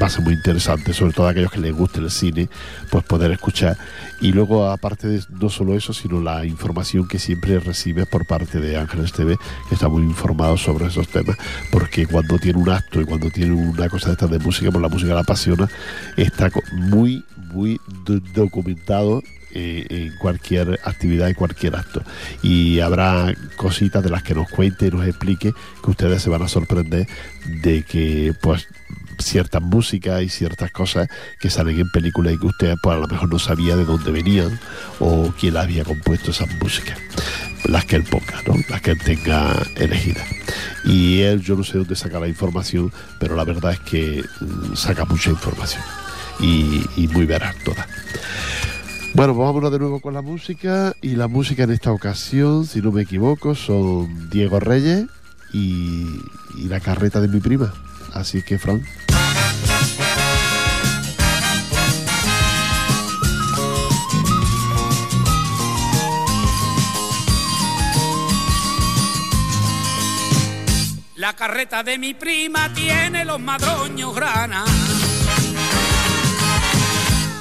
va 0.00 0.06
a 0.06 0.10
ser 0.10 0.22
muy 0.22 0.34
interesante, 0.34 0.92
sobre 0.92 1.12
todo 1.12 1.26
a 1.26 1.30
aquellos 1.30 1.50
que 1.52 1.60
les 1.60 1.74
guste 1.74 2.00
el 2.00 2.10
cine, 2.10 2.48
pues 2.90 3.04
poder 3.04 3.30
escuchar. 3.30 3.76
Y 4.20 4.32
luego, 4.32 4.70
aparte 4.70 5.06
de 5.08 5.22
no 5.40 5.48
solo 5.50 5.74
eso, 5.76 5.92
sino 5.92 6.20
la 6.20 6.44
información 6.46 7.06
que 7.08 7.18
siempre 7.18 7.58
recibes 7.60 8.06
por 8.06 8.26
parte 8.26 8.58
de 8.60 8.76
Ángeles 8.78 9.12
TV, 9.12 9.36
que 9.68 9.74
está 9.74 9.88
muy 9.88 10.02
informado 10.02 10.56
sobre 10.56 10.86
esos 10.86 11.08
temas, 11.08 11.36
porque 11.70 12.06
cuando 12.06 12.38
tiene 12.38 12.58
un 12.58 12.70
acto 12.70 13.00
y 13.00 13.04
cuando 13.04 13.30
tiene 13.30 13.52
una 13.54 13.88
cosa 13.88 14.06
de 14.06 14.12
estas 14.12 14.30
de 14.30 14.38
música, 14.38 14.70
pues 14.70 14.82
la 14.82 14.88
música 14.88 15.14
la 15.14 15.20
apasiona, 15.20 15.68
está 16.16 16.50
muy, 16.72 17.22
muy 17.52 17.78
do- 18.04 18.20
documentado 18.34 19.22
eh, 19.54 19.86
en 19.88 20.16
cualquier 20.16 20.80
actividad 20.82 21.28
y 21.28 21.34
cualquier 21.34 21.76
acto. 21.76 22.02
Y 22.42 22.80
habrá 22.80 23.32
cositas 23.56 24.02
de 24.02 24.10
las 24.10 24.22
que 24.22 24.34
nos 24.34 24.48
cuente 24.48 24.86
y 24.86 24.90
nos 24.90 25.06
explique 25.06 25.52
que 25.82 25.90
ustedes 25.90 26.22
se 26.22 26.30
van 26.30 26.42
a 26.42 26.48
sorprender 26.48 27.06
de 27.62 27.82
que 27.82 28.34
pues 28.42 28.66
ciertas 29.18 29.62
músicas 29.62 30.22
y 30.22 30.28
ciertas 30.28 30.70
cosas 30.70 31.08
que 31.38 31.50
salen 31.50 31.78
en 31.78 31.90
películas 31.90 32.34
y 32.34 32.38
que 32.38 32.46
usted 32.46 32.74
pues 32.82 32.96
a 32.96 33.00
lo 33.00 33.06
mejor 33.06 33.30
no 33.30 33.38
sabía 33.38 33.76
de 33.76 33.84
dónde 33.84 34.10
venían 34.10 34.58
o 34.98 35.32
quién 35.38 35.56
había 35.56 35.84
compuesto 35.84 36.30
esas 36.30 36.48
músicas. 36.60 36.98
las 37.64 37.84
que 37.84 37.96
él 37.96 38.04
ponga, 38.04 38.42
¿no? 38.46 38.56
las 38.68 38.80
que 38.82 38.90
él 38.90 38.98
tenga 38.98 39.54
elegidas. 39.76 40.26
Y 40.84 41.20
él, 41.20 41.40
yo 41.40 41.56
no 41.56 41.64
sé 41.64 41.78
dónde 41.78 41.96
saca 41.96 42.20
la 42.20 42.28
información, 42.28 42.92
pero 43.18 43.36
la 43.36 43.44
verdad 43.44 43.72
es 43.72 43.80
que 43.80 44.22
mm, 44.40 44.74
saca 44.74 45.04
mucha 45.04 45.30
información 45.30 45.82
y, 46.40 46.84
y 46.96 47.08
muy 47.08 47.24
veraz 47.24 47.54
toda. 47.64 47.86
Bueno, 49.14 49.32
vámonos 49.36 49.70
de 49.70 49.78
nuevo 49.78 50.00
con 50.00 50.12
la 50.12 50.22
música 50.22 50.92
y 51.00 51.14
la 51.14 51.28
música 51.28 51.62
en 51.62 51.70
esta 51.70 51.92
ocasión, 51.92 52.66
si 52.66 52.82
no 52.82 52.90
me 52.90 53.02
equivoco, 53.02 53.54
son 53.54 54.28
Diego 54.28 54.58
Reyes 54.58 55.06
y, 55.52 56.04
y 56.56 56.64
la 56.68 56.80
carreta 56.80 57.20
de 57.20 57.28
mi 57.28 57.38
prima. 57.38 57.72
Así 58.12 58.42
que, 58.42 58.58
Fran. 58.58 58.82
La 71.14 71.34
carreta 71.34 71.84
de 71.84 71.98
mi 71.98 72.14
prima 72.14 72.74
tiene 72.74 73.24
los 73.24 73.40
madroños 73.40 74.12
grana. 74.12 74.64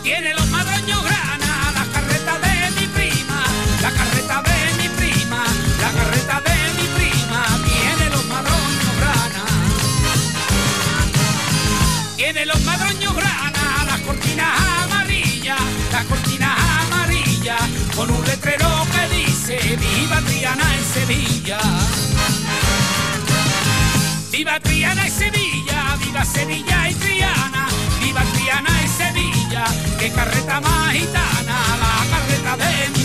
Tiene 0.04 0.34
los 0.36 0.43
amarillas, 14.84 15.60
las 15.92 16.06
cortinas 16.06 16.58
amarillas, 16.82 17.62
con 17.96 18.10
un 18.10 18.26
letrero 18.26 18.70
que 18.92 19.16
dice 19.16 19.58
Viva 19.78 20.22
Triana 20.22 20.64
en 20.76 20.84
Sevilla. 20.94 21.60
Viva 24.32 24.60
Triana 24.60 25.08
y 25.08 25.12
Sevilla, 25.12 25.98
viva 26.04 26.26
Sevilla 26.26 26.90
y 26.90 26.94
Triana, 26.96 27.68
viva 28.02 28.22
Triana 28.34 28.70
y 28.84 28.88
Sevilla, 28.88 29.64
qué 30.00 30.10
carreta 30.12 30.60
más 30.60 30.92
gitana, 30.94 31.58
la 31.80 32.06
carreta 32.10 32.58
de 32.58 32.90
mi 32.90 33.03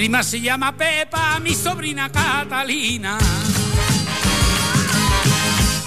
prima 0.00 0.22
se 0.22 0.40
llama 0.40 0.72
Pepa, 0.72 1.38
mi 1.40 1.54
sobrina 1.54 2.08
Catalina. 2.08 3.18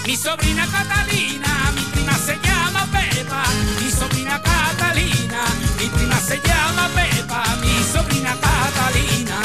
Mi 0.06 0.16
sobrina 0.16 0.68
Catalina, 0.68 1.72
mi 1.74 1.82
prima 1.92 2.14
se 2.20 2.38
llama 2.44 2.88
Pepa, 2.92 3.42
mi 3.82 3.90
sobrina 3.90 4.40
Catalina, 4.40 5.42
mi 5.80 5.88
prima 5.88 6.20
se 6.20 6.40
llama 6.46 6.90
Pepa, 6.94 7.56
mi 7.60 7.84
sobrina 7.92 8.38
Catalina. 8.40 9.40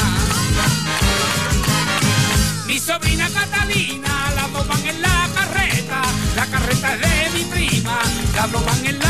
Mi 2.67 2.77
sobrina 2.77 3.27
Catalina, 3.27 4.31
dos 4.53 4.67
van 4.67 4.87
en 4.87 5.01
la 5.01 5.29
carreta, 5.33 6.01
la 6.35 6.45
carreta 6.45 6.93
es 6.93 7.01
de 7.01 7.39
mi 7.39 7.43
prima, 7.45 7.97
dos 8.51 8.63
van 8.63 8.85
en 8.85 8.99
la 8.99 9.08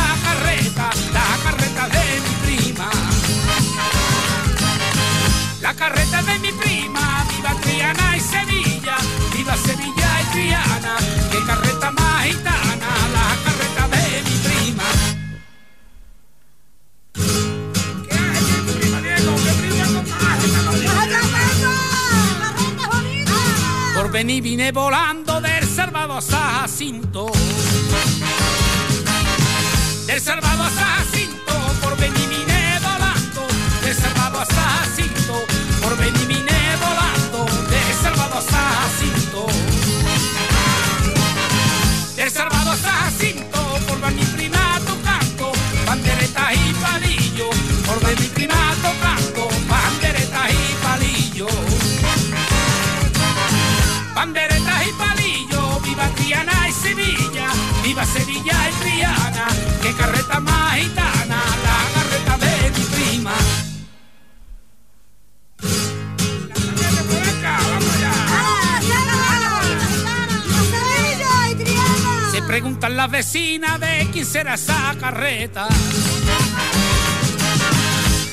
Venir 24.30 24.44
vine 24.44 24.72
volando 24.72 25.42
del 25.42 25.64
Salvador 25.64 26.22
a 26.34 26.62
Jacinto. 26.62 27.32
Del 30.06 30.22
Salvador 30.22 30.68
a 30.68 30.70
Jacinto, 30.70 31.19
preguntan 72.62 72.98
las 72.98 73.10
vecinas 73.10 73.80
de 73.80 74.10
quién 74.12 74.26
será 74.26 74.56
esa 74.56 74.94
carreta. 75.00 75.70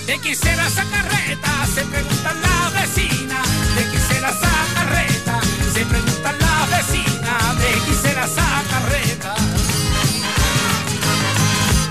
¿De 0.04 0.18
quién 0.18 0.34
será 0.34 0.66
esa 0.66 0.82
carreta? 0.82 1.66
Se 1.72 1.82
preguntan 1.84 2.42
las 2.42 2.74
vecinas. 2.74 3.46
¿De 3.76 3.82
quién 3.88 4.02
será 4.02 4.30
esa 4.30 4.50
carreta? 4.74 5.40
Se 5.72 5.84
preguntan 5.84 6.34
las 6.40 6.70
vecinas. 6.70 7.58
¿De 7.60 7.72
quién 7.84 8.02
será 8.02 8.24
esa 8.24 8.62
carreta? 8.68 9.34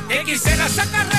¿De 0.09 0.23
quién 0.25 0.39
será 0.39 0.65
esa 0.65 0.85
carreta? 0.91 1.14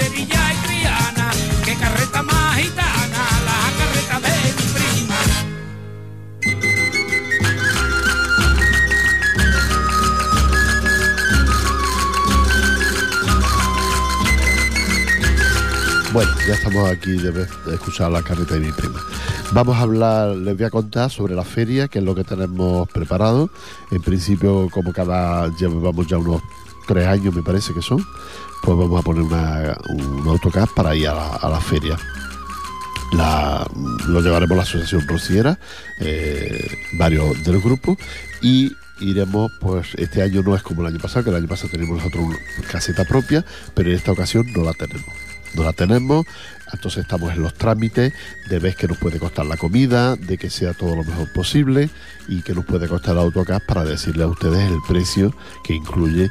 Sevilla 0.00 0.52
y 0.52 0.56
Triana, 0.66 1.30
qué 1.62 1.74
carreta 1.74 2.22
más 2.22 2.56
gitana, 2.56 3.22
la 3.44 3.58
carreta 3.78 4.16
de 4.26 4.34
mi 4.56 4.66
prima. 4.74 5.18
Bueno, 16.14 16.30
ya 16.48 16.54
estamos 16.54 16.90
aquí 16.90 17.12
de, 17.12 17.46
escuchar 17.74 18.10
la 18.10 18.22
carreta 18.22 18.54
de 18.54 18.60
mi 18.60 18.72
prima. 18.72 19.00
Vamos 19.52 19.76
a 19.76 19.80
hablar, 19.80 20.28
les 20.34 20.56
voy 20.56 20.64
a 20.64 20.70
contar 20.70 21.10
sobre 21.10 21.34
la 21.34 21.44
feria, 21.44 21.88
que 21.88 21.98
es 21.98 22.04
lo 22.04 22.14
que 22.14 22.24
tenemos 22.24 22.88
preparado. 22.88 23.50
En 23.90 24.00
principio, 24.00 24.68
como 24.70 24.94
cada 24.94 25.48
llevamos 25.56 26.06
ya 26.06 26.16
unos 26.16 26.40
tres 26.86 27.06
años, 27.06 27.34
me 27.34 27.42
parece 27.42 27.74
que 27.74 27.82
son, 27.82 28.04
pues 28.62 28.76
vamos 28.78 29.00
a 29.00 29.02
poner 29.02 29.22
una, 29.22 29.76
un 29.90 30.28
autocar 30.28 30.68
para 30.74 30.94
ir 30.94 31.08
a 31.08 31.48
la, 31.48 31.60
feria. 31.60 31.96
La- 33.12 33.66
lo 34.06 34.20
llevaremos 34.20 34.52
a 34.52 34.56
la 34.56 34.62
Asociación 34.62 35.06
Rociera, 35.08 35.58
eh, 36.00 36.68
varios 36.92 37.42
del 37.44 37.60
grupo, 37.60 37.96
y 38.42 38.72
iremos, 39.00 39.50
pues 39.60 39.88
este 39.96 40.22
año 40.22 40.42
no 40.42 40.54
es 40.54 40.62
como 40.62 40.82
el 40.82 40.88
año 40.88 40.98
pasado, 41.00 41.24
que 41.24 41.30
el 41.30 41.36
año 41.36 41.48
pasado 41.48 41.70
teníamos 41.70 41.98
nosotros 41.98 42.24
una 42.24 42.68
caseta 42.70 43.04
propia, 43.04 43.44
pero 43.74 43.90
en 43.90 43.96
esta 43.96 44.12
ocasión 44.12 44.46
no 44.52 44.62
la 44.62 44.72
tenemos. 44.74 45.06
No 45.54 45.64
la 45.64 45.72
tenemos, 45.72 46.26
entonces 46.72 47.02
estamos 47.02 47.32
en 47.32 47.42
los 47.42 47.54
trámites 47.54 48.12
de 48.48 48.58
ver 48.58 48.74
que 48.74 48.88
nos 48.88 48.98
puede 48.98 49.18
costar 49.18 49.46
la 49.46 49.56
comida, 49.56 50.16
de 50.16 50.38
que 50.38 50.50
sea 50.50 50.72
todo 50.72 50.96
lo 50.96 51.04
mejor 51.04 51.32
posible 51.32 51.90
y 52.28 52.42
que 52.42 52.54
nos 52.54 52.64
puede 52.64 52.88
costar 52.88 53.14
el 53.14 53.20
autocar 53.20 53.62
para 53.66 53.84
decirle 53.84 54.24
a 54.24 54.28
ustedes 54.28 54.70
el 54.70 54.78
precio 54.86 55.34
que 55.64 55.74
incluye 55.74 56.30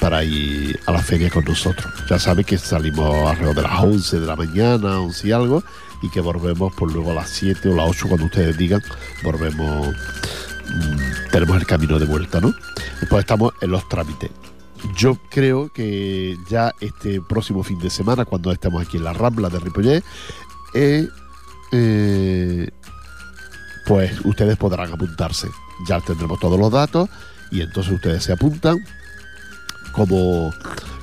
para 0.00 0.24
ir 0.24 0.78
a 0.86 0.92
la 0.92 1.00
feria 1.00 1.30
con 1.30 1.44
nosotros. 1.44 1.92
Ya 2.08 2.18
saben 2.18 2.44
que 2.44 2.58
salimos 2.58 3.28
alrededor 3.28 3.56
de 3.56 3.62
las 3.62 3.80
11 3.80 4.20
de 4.20 4.26
la 4.26 4.36
mañana, 4.36 5.00
11 5.00 5.28
y 5.28 5.32
algo, 5.32 5.62
y 6.02 6.10
que 6.10 6.20
volvemos 6.20 6.74
por 6.74 6.92
luego 6.92 7.12
a 7.12 7.14
las 7.14 7.30
7 7.30 7.68
o 7.68 7.76
las 7.76 7.88
8 7.88 8.08
cuando 8.08 8.26
ustedes 8.26 8.56
digan, 8.56 8.82
volvemos, 9.22 9.88
mm, 9.88 11.30
tenemos 11.30 11.56
el 11.56 11.66
camino 11.66 11.98
de 11.98 12.06
vuelta, 12.06 12.40
¿no? 12.40 12.54
Después 13.00 13.20
estamos 13.20 13.52
en 13.60 13.70
los 13.70 13.88
trámites. 13.88 14.30
Yo 14.96 15.18
creo 15.30 15.70
que 15.72 16.36
ya 16.48 16.74
este 16.80 17.20
próximo 17.20 17.62
fin 17.62 17.78
de 17.78 17.90
semana, 17.90 18.24
cuando 18.24 18.52
estemos 18.52 18.86
aquí 18.86 18.96
en 18.96 19.04
la 19.04 19.12
Rambla 19.12 19.48
de 19.48 19.58
Ripollet, 19.58 20.04
eh, 20.74 21.08
eh, 21.72 22.70
pues 23.86 24.24
ustedes 24.24 24.56
podrán 24.56 24.92
apuntarse. 24.92 25.48
Ya 25.86 26.00
tendremos 26.00 26.40
todos 26.40 26.58
los 26.58 26.70
datos 26.70 27.08
y 27.50 27.60
entonces 27.60 27.92
ustedes 27.92 28.24
se 28.24 28.32
apuntan 28.32 28.84
como, 29.92 30.52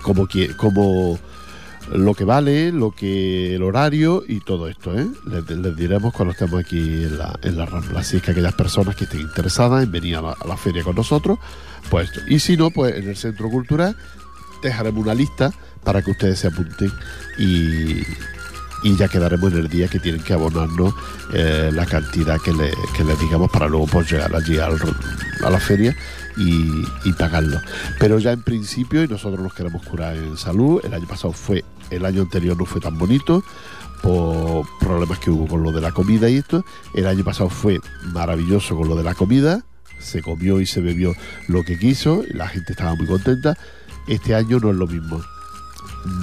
como, 0.03 0.28
como 0.57 1.19
lo 1.92 2.14
que 2.14 2.24
vale, 2.24 2.72
lo 2.72 2.92
que 2.92 3.56
el 3.56 3.64
horario 3.64 4.24
y 4.28 4.40
todo 4.40 4.68
esto, 4.68 4.98
¿eh? 4.98 5.08
Les, 5.26 5.76
diremos 5.76 6.14
cuando 6.14 6.32
estemos 6.32 6.60
aquí 6.60 6.78
en 6.80 7.18
la, 7.18 7.38
en 7.42 7.58
la 7.58 7.66
Rambla. 7.66 8.00
Así 8.00 8.18
es 8.18 8.24
que 8.24 8.32
aquellas 8.32 8.54
personas 8.54 8.96
que 8.96 9.04
estén 9.04 9.22
interesadas 9.22 9.84
en 9.84 9.92
venir 9.92 10.16
a 10.18 10.22
la, 10.22 10.58
feria 10.58 10.84
con 10.84 10.96
nosotros, 10.96 11.40
pues. 11.90 12.10
Y 12.28 12.40
si 12.40 12.56
no, 12.58 12.72
pues 12.72 12.96
en 12.96 13.10
el 13.10 13.16
Centro 13.18 13.50
Cultural 13.50 13.96
dejaremos 14.62 15.04
una 15.04 15.14
lista 15.14 15.52
para 15.84 16.02
que 16.02 16.12
ustedes 16.12 16.40
se 16.40 16.48
apunten 16.48 16.92
y, 17.38 18.02
y 18.88 18.96
ya 18.98 19.08
quedaremos 19.10 19.52
en 19.52 19.60
el 19.60 19.68
día 19.68 19.88
que 19.90 20.00
tienen 20.00 20.24
que 20.24 20.34
abonarnos 20.34 20.94
eh, 21.34 21.70
la 21.74 21.86
cantidad 21.86 22.40
que 22.40 22.54
le, 22.54 22.72
que 22.96 23.04
le 23.04 23.16
digamos 23.18 23.52
para 23.52 23.68
luego 23.68 23.88
pues 23.88 24.10
llegar 24.10 24.34
allí 24.34 24.58
al- 24.60 24.80
a 25.44 25.50
la 25.50 25.60
feria 25.60 25.96
y, 26.38 26.84
y 27.04 27.14
pagarlo. 27.14 27.60
Pero 28.00 28.18
ya 28.20 28.32
en 28.32 28.42
principio, 28.42 29.04
y 29.04 29.08
nosotros 29.08 29.42
nos 29.42 29.54
queremos 29.54 29.84
curar 29.86 30.16
en 30.16 30.38
salud, 30.38 30.80
el 30.84 30.94
año 30.94 31.08
pasado 31.08 31.34
fue, 31.34 31.64
el 31.90 32.06
año 32.06 32.22
anterior 32.22 32.58
no 32.58 32.66
fue 32.66 32.82
tan 32.82 32.98
bonito 32.98 33.44
por 34.02 34.66
problemas 34.80 35.18
que 35.20 35.32
hubo 35.32 35.48
con 35.48 35.64
lo 35.64 35.72
de 35.72 35.82
la 35.82 35.92
comida 35.92 36.30
y 36.30 36.38
esto. 36.38 36.64
El 36.94 37.08
año 37.08 37.24
pasado 37.24 37.50
fue 37.50 37.80
maravilloso 38.12 38.76
con 38.76 38.90
lo 38.90 38.96
de 38.96 39.04
la 39.04 39.16
comida, 39.16 39.64
se 40.00 40.22
comió 40.22 40.60
y 40.60 40.66
se 40.66 40.82
bebió 40.82 41.14
lo 41.48 41.64
que 41.64 41.80
quiso, 41.80 42.24
la 42.34 42.48
gente 42.48 42.74
estaba 42.74 42.96
muy 42.96 43.08
contenta. 43.08 43.58
Este 44.08 44.36
año 44.36 44.60
no 44.60 44.72
es 44.72 44.76
lo 44.76 44.88
mismo. 44.88 45.22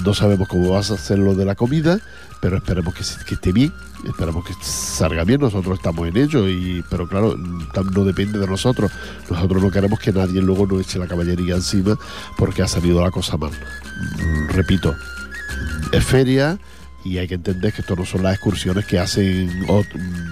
No 0.05 0.13
sabemos 0.13 0.47
cómo 0.47 0.69
vas 0.69 0.91
a 0.91 0.93
hacer 0.93 1.17
lo 1.17 1.33
de 1.33 1.43
la 1.43 1.55
comida, 1.55 1.99
pero 2.39 2.57
esperemos 2.57 2.93
que, 2.93 3.01
esté 3.01 3.51
bien, 3.51 3.73
esperemos 4.07 4.45
que 4.45 4.53
salga 4.61 5.23
bien. 5.23 5.41
Nosotros 5.41 5.79
estamos 5.79 6.07
en 6.07 6.17
ello, 6.17 6.47
y, 6.47 6.83
pero 6.87 7.07
claro, 7.07 7.35
no 7.35 8.05
depende 8.05 8.37
de 8.37 8.45
nosotros. 8.45 8.91
Nosotros 9.27 9.63
no 9.63 9.71
queremos 9.71 9.99
que 9.99 10.11
nadie 10.11 10.39
luego 10.39 10.67
nos 10.67 10.81
eche 10.81 10.99
la 10.99 11.07
caballería 11.07 11.55
encima 11.55 11.97
porque 12.37 12.61
ha 12.61 12.67
salido 12.67 13.01
la 13.01 13.09
cosa 13.09 13.37
mal. 13.37 13.51
Repito, 14.49 14.95
es 15.91 16.03
feria 16.03 16.59
y 17.03 17.17
hay 17.17 17.27
que 17.27 17.35
entender 17.35 17.73
que 17.73 17.81
esto 17.81 17.95
no 17.95 18.05
son 18.05 18.23
las 18.23 18.35
excursiones 18.35 18.85
que 18.85 18.99
hacen 18.99 19.65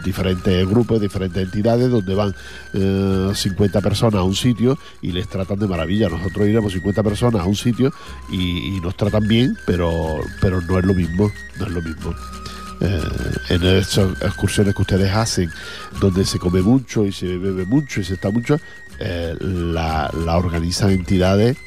diferentes 0.03 0.67
grupos, 0.67 1.01
diferentes 1.01 1.43
entidades, 1.43 1.89
donde 1.89 2.13
van 2.13 2.35
eh, 2.73 3.31
50 3.33 3.81
personas 3.81 4.19
a 4.19 4.23
un 4.23 4.35
sitio 4.35 4.77
y 5.01 5.11
les 5.11 5.27
tratan 5.27 5.57
de 5.59 5.67
maravilla. 5.67 6.09
Nosotros 6.09 6.47
iremos 6.47 6.73
50 6.73 7.01
personas 7.03 7.41
a 7.41 7.45
un 7.45 7.55
sitio 7.55 7.91
y, 8.31 8.79
nos 8.81 8.95
tratan 8.95 9.27
bien, 9.27 9.57
pero, 9.65 10.19
pero 10.41 10.61
no 10.61 10.79
es 10.79 10.85
lo 10.85 10.93
mismo, 10.93 11.31
no 11.59 11.65
es 11.65 11.71
lo 11.71 11.81
mismo. 11.81 12.13
Eh, 12.81 13.01
en 13.49 13.63
esas 13.63 14.21
excursiones 14.21 14.73
que 14.73 14.81
ustedes 14.83 15.11
hacen, 15.11 15.49
donde 15.99 16.23
se 16.23 16.39
come 16.39 16.61
mucho 16.61 17.05
y 17.05 17.11
se 17.11 17.37
bebe 17.37 17.65
mucho 17.65 17.99
y 17.99 18.03
se 18.03 18.13
está 18.13 18.29
mucho, 18.29 18.57
eh, 18.99 19.35
la 19.41 20.37
organizan 20.37 20.91
entidades 20.91 21.57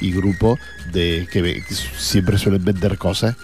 y 0.00 0.12
grupos 0.12 0.58
de 0.92 1.28
que 1.32 1.62
siempre 1.70 2.38
suelen 2.38 2.64
vender 2.64 2.96
cosas 2.98 3.36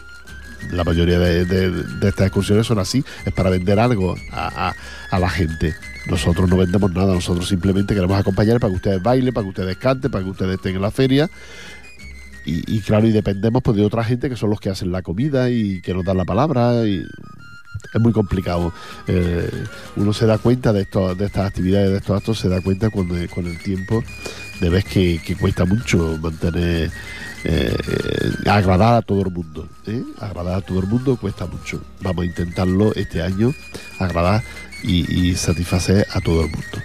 la 0.73 0.85
mayoría 0.85 1.19
de, 1.19 1.85
estas 2.09 2.27
excursiones 2.27 2.67
son 2.67 2.79
así, 2.81 3.05
es 3.25 3.33
para 3.33 3.51
vender 3.51 3.79
algo 3.79 4.17
a, 4.33 4.69
a- 4.71 4.75
a 5.11 5.19
la 5.21 5.29
gente. 5.29 5.77
Nosotros 6.09 6.49
no 6.49 6.57
vendemos 6.57 6.91
nada, 6.93 7.15
nosotros 7.15 7.47
simplemente 7.49 7.95
queremos 7.95 8.19
acompañar 8.19 8.59
para 8.59 8.71
que 8.71 8.77
ustedes 8.77 9.03
bailen, 9.03 9.33
para 9.33 9.45
que 9.45 9.51
ustedes 9.51 9.77
canten, 9.77 10.11
para 10.11 10.25
que 10.25 10.31
ustedes 10.31 10.55
estén 10.57 10.75
en 10.77 10.83
la 10.83 10.91
feria. 10.91 11.31
Y, 12.45 12.77
y 12.77 12.81
claro, 12.81 13.07
y 13.07 13.13
dependemos 13.13 13.63
pues, 13.63 13.77
de 13.77 13.85
otra 13.85 14.03
gente 14.03 14.29
que 14.29 14.37
son 14.37 14.51
los 14.51 14.59
que 14.61 14.71
hacen 14.71 14.91
la 14.93 15.03
comida 15.03 15.51
y 15.51 15.81
que 15.83 15.95
nos 15.95 16.05
dan 16.05 16.17
la 16.17 16.25
palabra. 16.25 16.87
Y 16.87 17.05
es 17.93 18.01
muy 18.01 18.13
complicado. 18.13 18.73
Eh, 19.07 19.65
uno 19.97 20.13
se 20.13 20.27
da 20.27 20.39
cuenta 20.39 20.73
de, 20.73 20.83
esto, 20.83 21.15
de 21.15 21.27
estas 21.27 21.47
actividades, 21.47 21.91
de 21.91 21.99
estos 21.99 22.17
actos, 22.17 22.39
se 22.39 22.49
da 22.49 22.61
cuenta 22.61 22.91
cuando, 22.91 23.15
con 23.35 23.47
el 23.47 23.59
tiempo 23.59 24.03
de 24.61 24.71
ver 24.71 24.85
que, 24.85 25.21
cuesta 25.39 25.65
mucho 25.65 26.19
mantener 26.21 26.91
eh, 27.45 27.77
agradar 28.47 28.95
a 28.95 29.03
todo 29.03 29.23
el 29.23 29.31
mundo. 29.31 29.69
¿eh? 29.87 30.03
Agradar 30.21 30.59
a 30.59 30.61
todo 30.61 30.81
el 30.81 30.87
mundo 30.87 31.17
cuesta 31.17 31.47
mucho. 31.47 31.83
Vamos 32.01 32.23
a 32.23 32.27
intentarlo 32.27 32.95
este 32.95 33.23
año, 33.23 33.55
agradar 33.99 34.43
y 34.83 35.35
satisfacer 35.35 36.07
a 36.13 36.21
todo 36.21 36.43
el 36.45 36.51
mundo. 36.51 36.79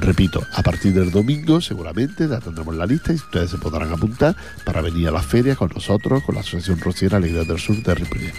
Repito, 0.00 0.44
a 0.52 0.62
partir 0.62 0.92
del 0.92 1.10
domingo 1.10 1.60
seguramente 1.60 2.28
ya 2.28 2.40
tendremos 2.40 2.74
la 2.74 2.86
lista 2.86 3.12
y 3.12 3.16
ustedes 3.16 3.50
se 3.50 3.58
podrán 3.58 3.92
apuntar 3.92 4.34
para 4.64 4.80
venir 4.80 5.08
a 5.08 5.10
la 5.10 5.22
feria 5.22 5.56
con 5.56 5.70
nosotros, 5.74 6.22
con 6.24 6.34
la 6.34 6.40
Asociación 6.40 6.80
Rociera 6.80 7.18
Alegría 7.18 7.44
del 7.44 7.58
Sur 7.58 7.82
de 7.82 7.94
Ripollet. 7.94 8.34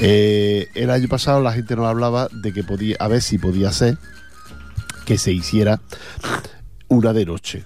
Eh, 0.00 0.68
el 0.74 0.90
año 0.90 1.08
pasado 1.08 1.40
la 1.40 1.52
gente 1.52 1.76
nos 1.76 1.86
hablaba 1.86 2.28
de 2.32 2.52
que 2.52 2.64
podía, 2.64 2.96
a 2.98 3.08
ver 3.08 3.22
si 3.22 3.38
podía 3.38 3.72
ser 3.72 3.98
que 5.04 5.18
se 5.18 5.32
hiciera 5.32 5.80
una 6.88 7.12
de 7.12 7.26
noche. 7.26 7.64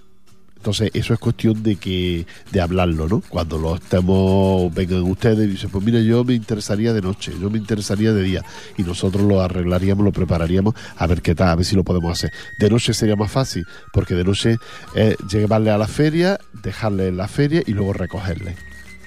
Entonces, 0.59 0.91
eso 0.93 1.15
es 1.15 1.21
cuestión 1.21 1.63
de 1.63 1.77
que 1.77 2.27
de 2.51 2.61
hablarlo, 2.61 3.09
¿no? 3.09 3.23
Cuando 3.29 3.59
lo 3.59 3.77
estemos, 3.77 4.75
vengan 4.75 5.03
ustedes 5.03 5.47
y 5.49 5.53
dicen, 5.53 5.71
pues 5.71 5.85
mira, 5.85 6.01
yo 6.01 6.25
me 6.25 6.35
interesaría 6.35 6.93
de 6.93 7.01
noche, 7.01 7.33
yo 7.41 7.49
me 7.49 7.59
interesaría 7.59 8.13
de 8.13 8.23
día. 8.23 8.43
Y 8.77 8.83
nosotros 8.83 9.23
lo 9.23 9.41
arreglaríamos, 9.41 10.05
lo 10.05 10.11
prepararíamos 10.13 10.75
a 10.97 11.07
ver 11.07 11.23
qué 11.23 11.35
tal, 11.37 11.49
a 11.49 11.55
ver 11.55 11.65
si 11.65 11.77
lo 11.77 11.85
podemos 11.85 12.11
hacer. 12.13 12.33
De 12.59 12.69
noche 12.69 12.93
sería 12.93 13.15
más 13.17 13.31
fácil, 13.31 13.65
porque 13.93 14.15
de 14.15 14.25
noche 14.25 14.57
es 14.95 15.17
llevarle 15.31 15.71
a 15.71 15.79
la 15.79 15.87
feria, 15.87 16.39
dejarle 16.63 17.09
en 17.09 17.17
la 17.17 17.29
feria 17.29 17.63
y 17.65 17.73
luego 17.73 17.93
recogerle 17.93 18.57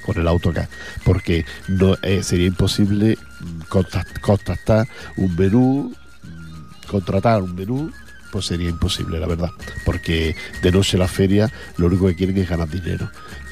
con 0.05 0.17
el 0.17 0.27
autocar, 0.29 0.67
porque 1.03 1.45
no 1.67 1.95
eh, 2.01 2.23
sería 2.23 2.47
imposible 2.47 3.17
mm, 3.41 3.61
contact- 3.69 4.19
contactar 4.21 4.87
un 5.17 5.35
menú, 5.35 5.93
mm, 6.23 6.87
contratar 6.87 7.43
un 7.43 7.53
menú, 7.53 7.91
pues 8.31 8.45
sería 8.45 8.69
imposible, 8.69 9.19
la 9.19 9.27
verdad, 9.27 9.51
porque 9.85 10.35
de 10.61 10.71
noche 10.71 10.97
la 10.97 11.07
feria 11.07 11.51
lo 11.77 11.87
único 11.87 12.07
que 12.07 12.15
quieren 12.15 12.37
es 12.37 12.49
ganar 12.49 12.69
dinero. 12.69 13.09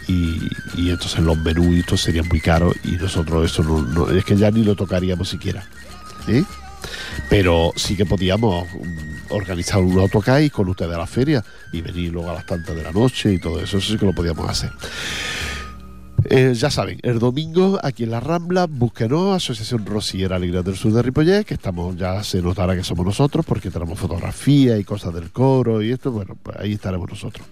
Y, 0.08 0.50
entonces 0.90 1.20
los 1.20 1.38
menús 1.38 1.68
y 1.76 1.80
esto 1.82 1.96
serían 1.96 2.28
muy 2.28 2.40
caros 2.40 2.76
y 2.84 2.94
nosotros 2.94 3.52
eso 3.52 3.64
no, 3.64 3.82
no- 3.84 4.10
es 4.10 4.26
que 4.26 4.36
ya 4.36 4.50
ni 4.50 4.64
lo 4.64 4.76
tocaríamos 4.76 5.30
siquiera. 5.30 5.64
¿eh? 6.28 6.44
Pero 7.30 7.74
sí 7.76 7.96
que 7.96 8.06
podíamos 8.08 8.68
mm, 8.74 9.32
organizar 9.34 9.80
un 9.82 10.00
autocar 10.00 10.50
con 10.50 10.68
ustedes 10.70 10.96
a 10.96 10.98
la 10.98 11.06
feria 11.06 11.44
y 11.72 11.82
venir 11.82 12.12
luego 12.12 12.32
a 12.32 12.34
las 12.34 12.46
tantas 12.48 12.76
de 12.76 12.82
la 12.84 12.92
noche 12.92 13.34
y 13.34 13.38
todo 13.38 13.62
eso, 13.62 13.78
eso 13.78 13.92
sí 13.92 13.98
que 14.00 14.06
lo 14.08 14.14
podíamos 14.14 14.50
hacer. 14.50 14.72
Eh, 16.32 16.54
ya 16.54 16.70
saben, 16.70 17.00
el 17.02 17.18
domingo 17.18 17.80
aquí 17.82 18.04
en 18.04 18.12
la 18.12 18.20
Rambla, 18.20 18.68
búsquenos, 18.68 19.36
Asociación 19.36 19.84
Rociera 19.84 20.36
Alegría 20.36 20.62
del 20.62 20.76
Sur 20.76 20.94
de 20.94 21.02
Ripollet, 21.02 21.44
que 21.44 21.56
estamos, 21.56 21.98
ya 21.98 22.24
se 22.24 22.40
notará 22.40 22.76
que 22.76 22.84
somos 22.84 23.04
nosotros, 23.04 23.44
porque 23.48 23.72
tenemos 23.72 23.98
fotografía 23.98 24.78
y 24.78 24.84
cosas 24.84 25.12
del 25.16 25.32
coro 25.32 25.82
y 25.82 25.92
esto, 25.92 26.12
bueno, 26.12 26.38
pues 26.44 26.56
ahí 26.60 26.74
estaremos 26.74 27.10
nosotros. 27.10 27.48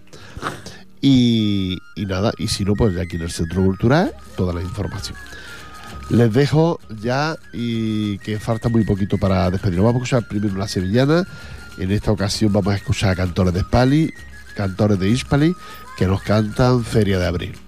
Y, 1.01 1.75
y 1.95 2.05
nada, 2.05 2.32
y 2.38 2.49
si 2.49 2.65
no, 2.65 2.73
pues 2.73 2.93
ya 2.93 3.01
aquí 3.01 3.15
en 3.15 3.23
el 3.23 3.32
Centro 3.32 3.63
Cultural, 3.63 4.13
toda 4.36 4.53
la 4.53 4.61
información. 4.61 5.17
Les 6.11 6.32
dejo 6.32 6.80
ya 7.01 7.36
y 7.53 8.19
que 8.19 8.39
falta 8.39 8.69
muy 8.69 8.86
poquito 8.86 9.17
para 9.17 9.49
despedirnos. 9.49 9.86
Vamos 9.86 10.01
a 10.01 10.05
escuchar 10.05 10.30
primero 10.30 10.53
una 10.53 10.67
sevillana. 10.67 11.28
En 11.80 11.91
esta 11.91 12.11
ocasión 12.11 12.53
vamos 12.53 12.75
a 12.75 12.78
escuchar 12.78 13.09
a 13.09 13.15
cantores 13.15 13.55
de 13.55 13.61
Spali, 13.61 14.13
cantores 14.55 14.99
de 14.99 15.09
Ispali, 15.09 15.55
que 15.97 16.05
nos 16.05 16.21
cantan 16.21 16.84
Feria 16.84 17.17
de 17.17 17.25
Abril. 17.25 17.66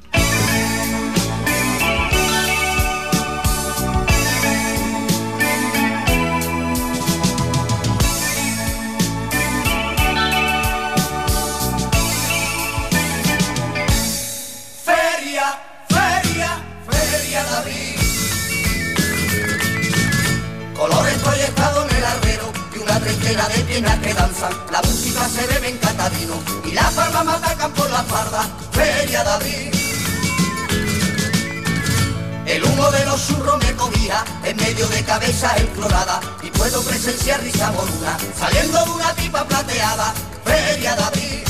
Se 25.39 25.47
bebe 25.47 25.69
en 25.69 25.77
catadino 25.77 26.33
y 26.65 26.71
las 26.71 26.91
palmas 26.93 27.35
atacan 27.35 27.71
por 27.71 27.89
la 27.89 28.03
farda. 28.03 28.43
Feria 28.71 29.23
de 29.23 29.29
abril. 29.29 29.71
El 32.45 32.63
humo 32.63 32.91
de 32.91 33.05
los 33.05 33.27
churros 33.27 33.57
me 33.63 33.73
cobija 33.75 34.25
en 34.43 34.57
medio 34.57 34.87
de 34.87 35.03
cabezas 35.03 35.57
exploradas 35.61 36.19
y 36.41 36.49
puedo 36.49 36.81
presenciar 36.81 37.41
risa 37.41 37.71
moruna 37.71 38.17
saliendo 38.37 38.83
de 38.83 38.91
una 38.91 39.13
tipa 39.13 39.47
plateada. 39.47 40.13
Feria 40.43 40.95
de 40.95 41.03
abril. 41.03 41.43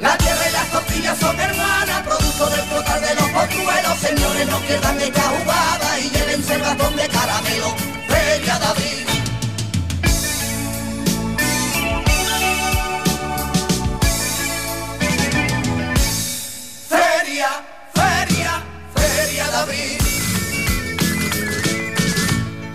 La 0.00 0.16
tierra 0.16 0.48
y 0.48 0.52
las 0.52 0.66
costillas 0.66 1.18
son 1.18 1.38
hermanas, 1.38 2.02
producto 2.02 2.46
del 2.50 2.60
flotar 2.62 3.00
de 3.00 3.14
los 3.16 3.28
potruelos. 3.30 3.98
Señores, 4.00 4.46
no 4.48 4.58
pierdan 4.60 5.00
esta 5.00 5.22
jugada 5.22 5.98
y 5.98 6.08
llévense 6.08 6.54
el 6.54 6.60
ratón 6.60 6.96
de 6.96 7.08
caramelo. 7.08 7.74
Feria 8.08 8.58
de 8.58 8.66
abril. 8.66 9.09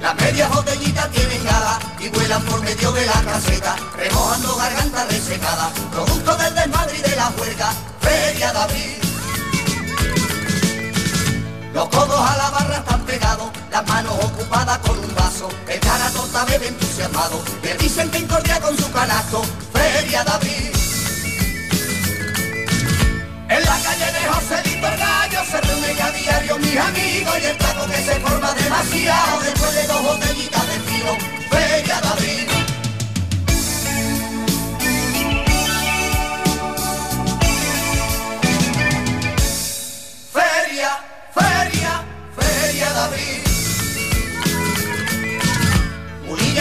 Las 0.05 0.15
medias 0.21 0.53
botellitas 0.53 1.09
tienen 1.09 1.43
gala 1.43 1.79
y 1.99 2.09
vuelan 2.09 2.43
por 2.43 2.61
medio 2.61 2.91
de 2.91 3.07
la 3.07 3.23
caseta, 3.23 3.75
remojando 3.97 4.55
garganta 4.55 5.03
resecada, 5.05 5.71
producto 5.91 6.35
del 6.35 6.53
desmadre 6.53 6.97
y 6.99 7.01
de 7.01 7.15
la 7.15 7.29
huelga, 7.29 7.73
Feria 8.01 8.53
de. 8.53 8.99
Los 11.73 11.89
codos 11.89 12.21
a 12.21 12.37
la 12.37 12.49
barra 12.51 12.77
están 12.77 13.01
pegados, 13.01 13.49
las 13.71 13.87
manos 13.87 14.13
ocupadas 14.23 14.77
con 14.77 14.95
un 14.99 15.15
vaso, 15.15 15.49
el 15.67 15.79
cara 15.79 16.11
tonta 16.11 16.45
bebe 16.45 16.67
entusiasmado, 16.67 17.43
le 17.63 17.75
dicen 17.77 18.11
que 18.11 18.19
incordia 18.19 18.61
con 18.61 18.77
su 18.77 18.91
canasto, 18.91 19.41
Feria 19.73 20.23
de. 20.23 20.74
En 23.55 23.63
la 23.63 23.79
calle 23.79 24.11
de 24.11 24.27
Joselito 24.27 24.85
el 24.85 24.97
Gallo 24.97 25.45
se 25.49 25.61
reúnen 25.61 26.01
a 26.01 26.11
diario 26.11 26.57
mis 26.57 26.77
amigos 26.77 27.35
y 27.41 27.45
el 27.45 27.55
taco 27.55 27.87
que 27.87 28.03
se 28.03 28.19
forma 28.19 28.53
demasiado. 28.53 29.39
Después 29.39 29.73
de 29.75 29.87
dos 29.87 30.01
botellitas 30.03 30.67
de 30.67 30.77
vino, 30.91 31.34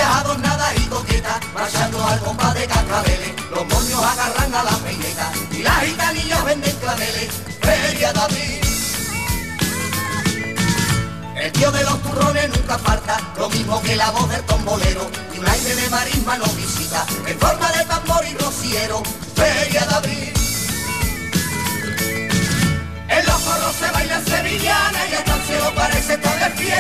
Unillas 0.05 0.21
adornadas 0.21 0.73
y 0.77 0.87
coquetas, 0.87 1.41
marchando 1.55 2.07
al 2.07 2.21
compás 2.21 2.55
de 2.55 2.67
cascabeles. 2.67 3.33
Los 3.51 3.67
moños 3.67 4.05
agarran 4.05 4.55
a 4.55 4.65
la 4.65 4.77
peineta 4.79 5.33
y 5.51 5.63
las 5.63 5.81
gitanillas 5.81 6.45
venden 6.45 6.77
claveles. 6.77 7.31
Feria 7.63 8.13
de 8.13 8.21
abril. 8.21 8.61
El 11.37 11.53
tío 11.53 11.73
de 11.73 11.85
los 11.85 12.03
turrones 12.03 12.49
nunca 12.51 12.79
falta, 12.79 13.21
lo 13.39 13.49
mismo 13.49 13.81
que 13.83 13.97
la 13.97 14.11
voz 14.11 14.29
del 14.29 14.43
tombolero. 14.43 15.11
Y 15.35 15.39
un 15.39 15.49
aire 15.49 15.75
de 15.75 15.89
marisma 15.89 16.39
nos 16.39 16.55
visita, 16.57 17.07
en 17.27 17.39
forma 17.39 17.73
de 17.73 17.85
tambor 17.87 18.25
y 18.27 18.35
rociero. 18.37 19.03
Feria 19.35 19.87
de 19.87 19.95
abril. 19.95 20.34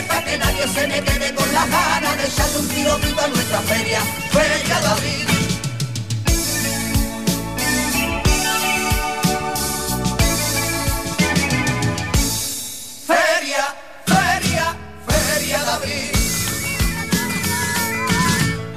Fiesta 0.04 0.24
Que 0.24 0.38
nadie 0.38 0.68
se 0.68 0.86
me 0.86 1.02
quede 1.02 1.34
con 1.34 1.52
las 1.52 1.70
ganas 1.70 2.16
de 2.16 2.24
echarle 2.24 2.58
un 2.58 2.68
tiro 2.68 2.92
a 2.92 3.28
nuestra 3.28 3.60
feria 3.60 4.00
Feria 4.30 4.76
abril 4.90 5.26
Feria, 13.06 13.74
feria, 14.06 14.76
feria 15.06 15.74
abril 15.74 16.10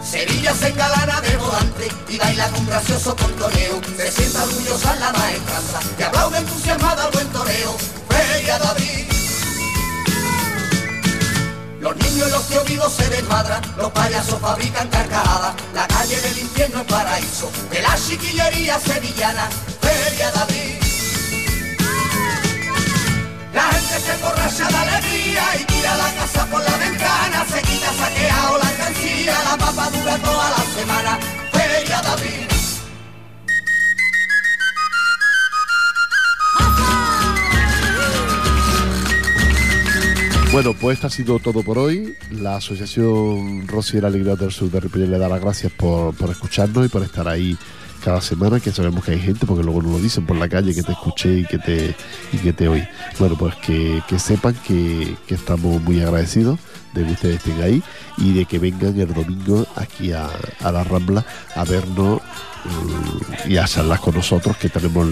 Sevilla 0.03 0.55
se 0.55 0.69
engalana 0.69 1.21
de 1.21 1.38
volante 1.38 1.88
y 2.07 2.17
baila 2.17 2.49
con 2.49 2.65
gracioso 2.65 3.13
contoneo. 3.15 3.82
Se 3.97 4.11
sienta 4.11 4.43
orgullosa 4.43 4.93
en 4.93 4.99
la 5.01 5.11
maestranza 5.11 5.80
y 5.99 6.03
aplaude 6.03 6.38
entusiasmada 6.38 7.03
al 7.03 7.11
buen 7.11 7.28
toreo. 7.28 7.75
Feria 8.09 8.55
abril. 8.55 9.16
Los 11.80 11.95
niños 11.95 12.28
y 12.28 12.32
los 12.32 12.65
tíos 12.65 12.91
se 12.91 13.07
desmadran, 13.09 13.61
los 13.78 13.91
payasos 13.91 14.39
fabrican 14.39 14.88
carcajadas. 14.89 15.53
La 15.73 15.88
calle 15.88 16.19
del 16.21 16.39
infierno 16.39 16.82
es 16.82 16.88
paraíso 16.88 17.51
de 17.69 17.82
la 17.82 17.95
chiquillería 17.95 18.80
sevillana. 18.80 19.47
Feria 19.82 20.32
de 20.32 20.39
abril. 20.39 20.80
La 23.53 23.63
gente 23.63 23.99
se 23.99 24.13
emborracha 24.13 24.67
de 24.67 24.78
alegría 24.78 25.43
y 25.59 25.63
tira 25.65 25.97
la 25.97 26.13
casa 26.13 26.45
por 26.47 26.63
la 26.63 26.78
ventana, 26.78 27.45
se 27.51 27.61
quita 27.61 27.93
saqueado 27.93 28.57
la 28.57 28.69
alcancía, 28.69 29.36
la 29.49 29.57
papa 29.57 29.89
dura 29.89 30.17
toda 30.17 30.49
la 30.49 30.63
semana, 30.75 31.19
feria 31.51 32.01
de 32.01 32.07
abril. 32.07 32.57
Bueno, 40.51 40.73
pues 40.73 40.95
esto 40.95 41.07
ha 41.07 41.09
sido 41.09 41.39
todo 41.39 41.61
por 41.61 41.77
hoy. 41.77 42.15
La 42.31 42.55
Asociación 42.55 43.67
Rociera 43.67 44.07
Alegría 44.07 44.35
del 44.35 44.51
Sur 44.51 44.71
de 44.71 44.79
Ripollet 44.79 45.07
le 45.07 45.19
da 45.19 45.29
las 45.29 45.41
gracias 45.41 45.71
por, 45.71 46.15
por 46.15 46.29
escucharnos 46.29 46.85
y 46.85 46.89
por 46.89 47.03
estar 47.03 47.27
ahí 47.27 47.57
cada 48.03 48.21
semana, 48.21 48.59
que 48.59 48.71
sabemos 48.71 49.03
que 49.03 49.11
hay 49.11 49.19
gente, 49.19 49.45
porque 49.45 49.63
luego 49.63 49.81
nos 49.81 49.91
lo 49.91 49.99
dicen 49.99 50.25
por 50.25 50.37
la 50.37 50.47
calle, 50.47 50.73
que 50.73 50.83
te 50.83 50.93
escuché 50.93 51.39
y 51.39 51.45
que 51.45 51.57
te, 51.57 51.95
y 52.31 52.37
que 52.37 52.53
te 52.53 52.67
oí. 52.69 52.83
Bueno, 53.19 53.35
pues 53.37 53.55
que, 53.55 54.01
que 54.07 54.17
sepan 54.17 54.55
que, 54.65 55.15
que 55.27 55.35
estamos 55.35 55.81
muy 55.81 56.01
agradecidos 56.01 56.59
de 56.97 57.05
que 57.05 57.11
ustedes 57.11 57.35
estén 57.37 57.61
ahí 57.61 57.83
y 58.17 58.33
de 58.33 58.45
que 58.45 58.59
vengan 58.59 58.99
el 58.99 59.13
domingo 59.13 59.65
aquí 59.75 60.11
a, 60.11 60.29
la 60.61 60.83
Rambla 60.83 61.25
a 61.55 61.63
vernos 61.63 62.19
eh, 62.19 63.49
y 63.49 63.57
a 63.57 63.65
charlar 63.65 63.99
con 63.99 64.15
nosotros, 64.15 64.57
que 64.57 64.69
tenemos 64.69 65.07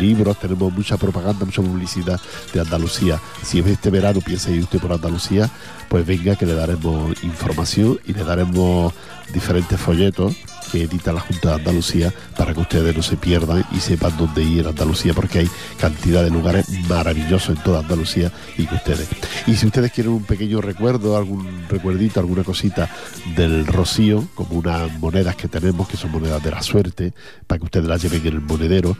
libros, 0.00 0.38
tenemos 0.38 0.72
mucha 0.72 0.96
propaganda, 0.96 1.44
mucha 1.44 1.62
publicidad 1.62 2.20
de 2.52 2.60
Andalucía. 2.60 3.20
Si 3.42 3.58
este 3.60 3.90
verano 3.90 4.20
piensa 4.20 4.50
ir 4.50 4.62
usted 4.62 4.78
por 4.78 4.92
Andalucía, 4.92 5.50
pues 5.88 6.06
venga 6.06 6.36
que 6.36 6.46
le 6.46 6.54
daremos 6.54 7.22
información 7.22 7.98
y 8.06 8.12
le 8.12 8.24
daremos 8.24 8.92
diferentes 9.32 9.80
folletos 9.80 10.36
que 10.70 10.82
edita 10.82 11.12
la 11.12 11.20
Junta 11.20 11.50
de 11.50 11.54
Andalucía 11.56 12.12
para 12.36 12.54
que 12.54 12.60
ustedes 12.60 12.96
no 12.96 13.02
se 13.02 13.16
pierdan 13.16 13.64
y 13.72 13.80
sepan 13.80 14.16
dónde 14.16 14.42
ir 14.42 14.60
en 14.60 14.68
Andalucía 14.68 15.14
porque 15.14 15.40
hay 15.40 15.50
cantidad 15.78 16.22
de 16.22 16.30
lugares 16.30 16.66
maravillosos 16.88 17.56
en 17.56 17.62
toda 17.62 17.80
Andalucía 17.80 18.32
y 18.56 18.66
que 18.66 18.74
ustedes. 18.74 19.08
Y 19.46 19.56
si 19.56 19.66
ustedes 19.66 19.92
quieren 19.92 20.12
un 20.12 20.24
pequeño 20.24 20.60
recuerdo, 20.60 21.16
algún 21.16 21.66
recuerdito, 21.68 22.20
alguna 22.20 22.44
cosita 22.44 22.88
del 23.36 23.66
Rocío, 23.66 24.28
como 24.34 24.58
unas 24.58 24.92
monedas 24.98 25.36
que 25.36 25.48
tenemos, 25.48 25.88
que 25.88 25.96
son 25.96 26.10
monedas 26.10 26.42
de 26.42 26.50
la 26.50 26.62
suerte, 26.62 27.12
para 27.46 27.58
que 27.58 27.64
ustedes 27.64 27.86
las 27.86 28.02
lleven 28.02 28.26
en 28.26 28.34
el 28.34 28.40
monedero 28.40 28.96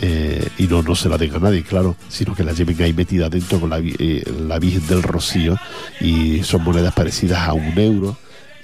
eh, 0.00 0.48
y 0.58 0.66
no, 0.66 0.82
no 0.82 0.94
se 0.94 1.08
la 1.08 1.18
den 1.18 1.34
a 1.34 1.38
nadie, 1.38 1.62
claro, 1.62 1.96
sino 2.08 2.34
que 2.34 2.44
las 2.44 2.56
lleven 2.56 2.80
ahí 2.82 2.92
metida 2.92 3.28
dentro 3.28 3.60
con 3.60 3.70
la, 3.70 3.78
eh, 3.80 4.22
la 4.46 4.58
Virgen 4.58 4.86
del 4.86 5.02
Rocío 5.02 5.56
y 6.00 6.42
son 6.42 6.62
monedas 6.62 6.94
parecidas 6.94 7.48
a 7.48 7.52
un 7.54 7.78
euro 7.78 8.16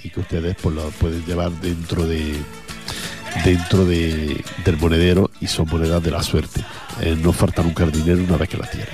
y 0.03 0.09
que 0.09 0.19
ustedes 0.19 0.55
pues 0.61 0.75
lo 0.75 0.89
pueden 0.91 1.25
llevar 1.25 1.51
dentro 1.51 2.05
de 2.05 2.35
dentro 3.45 3.85
de, 3.85 4.43
del 4.65 4.77
monedero 4.77 5.31
y 5.39 5.47
son 5.47 5.67
monedas 5.69 6.03
de 6.03 6.11
la 6.11 6.21
suerte. 6.21 6.63
Eh, 7.01 7.15
no 7.19 7.31
falta 7.31 7.63
nunca 7.63 7.83
el 7.83 7.91
dinero 7.91 8.23
una 8.23 8.37
vez 8.37 8.49
que 8.49 8.57
las 8.57 8.69
tienen. 8.69 8.89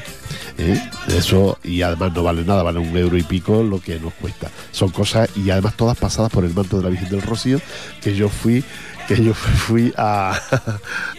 ¿eh? 0.57 0.81
Eso, 1.09 1.57
y 1.63 1.81
además 1.81 2.13
no 2.13 2.23
vale 2.23 2.43
nada, 2.43 2.63
vale 2.63 2.79
un 2.79 2.95
euro 2.95 3.17
y 3.17 3.23
pico 3.23 3.63
lo 3.63 3.79
que 3.79 3.99
nos 3.99 4.13
cuesta. 4.13 4.49
Son 4.71 4.89
cosas, 4.89 5.29
y 5.35 5.49
además 5.49 5.75
todas 5.75 5.97
pasadas 5.97 6.31
por 6.31 6.45
el 6.45 6.53
manto 6.53 6.77
de 6.77 6.83
la 6.83 6.89
Virgen 6.89 7.09
del 7.09 7.21
Rocío, 7.21 7.59
que 8.01 8.15
yo 8.15 8.29
fui 8.29 8.63
que 9.07 9.23
yo 9.23 9.33
fui 9.33 9.93
a, 9.97 10.39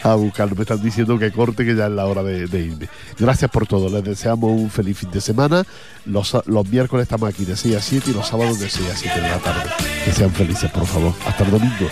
a 0.02 0.14
buscar. 0.14 0.54
Me 0.54 0.62
están 0.62 0.82
diciendo 0.82 1.18
que 1.18 1.32
corte, 1.32 1.64
que 1.64 1.74
ya 1.74 1.86
es 1.86 1.92
la 1.92 2.06
hora 2.06 2.22
de, 2.22 2.60
irme. 2.60 2.88
Gracias 3.18 3.50
por 3.50 3.66
todo. 3.66 3.88
Les 3.88 4.04
deseamos 4.04 4.50
un 4.50 4.70
feliz 4.70 4.98
fin 4.98 5.10
de 5.10 5.20
semana. 5.20 5.64
Los, 6.04 6.36
los 6.46 6.68
miércoles 6.68 7.04
estamos 7.04 7.28
aquí 7.28 7.44
de 7.44 7.56
6 7.56 7.76
a 7.76 7.80
7 7.80 8.10
y 8.10 8.14
los 8.14 8.28
sábados 8.28 8.60
de 8.60 8.68
6 8.68 8.90
a 8.90 8.96
7 8.96 9.20
de 9.20 9.28
la 9.28 9.38
tarde. 9.38 9.70
Que 10.04 10.12
sean 10.12 10.30
felices, 10.30 10.70
por 10.70 10.86
favor. 10.86 11.14
Hasta 11.26 11.44
el 11.44 11.50
domingo. 11.50 11.88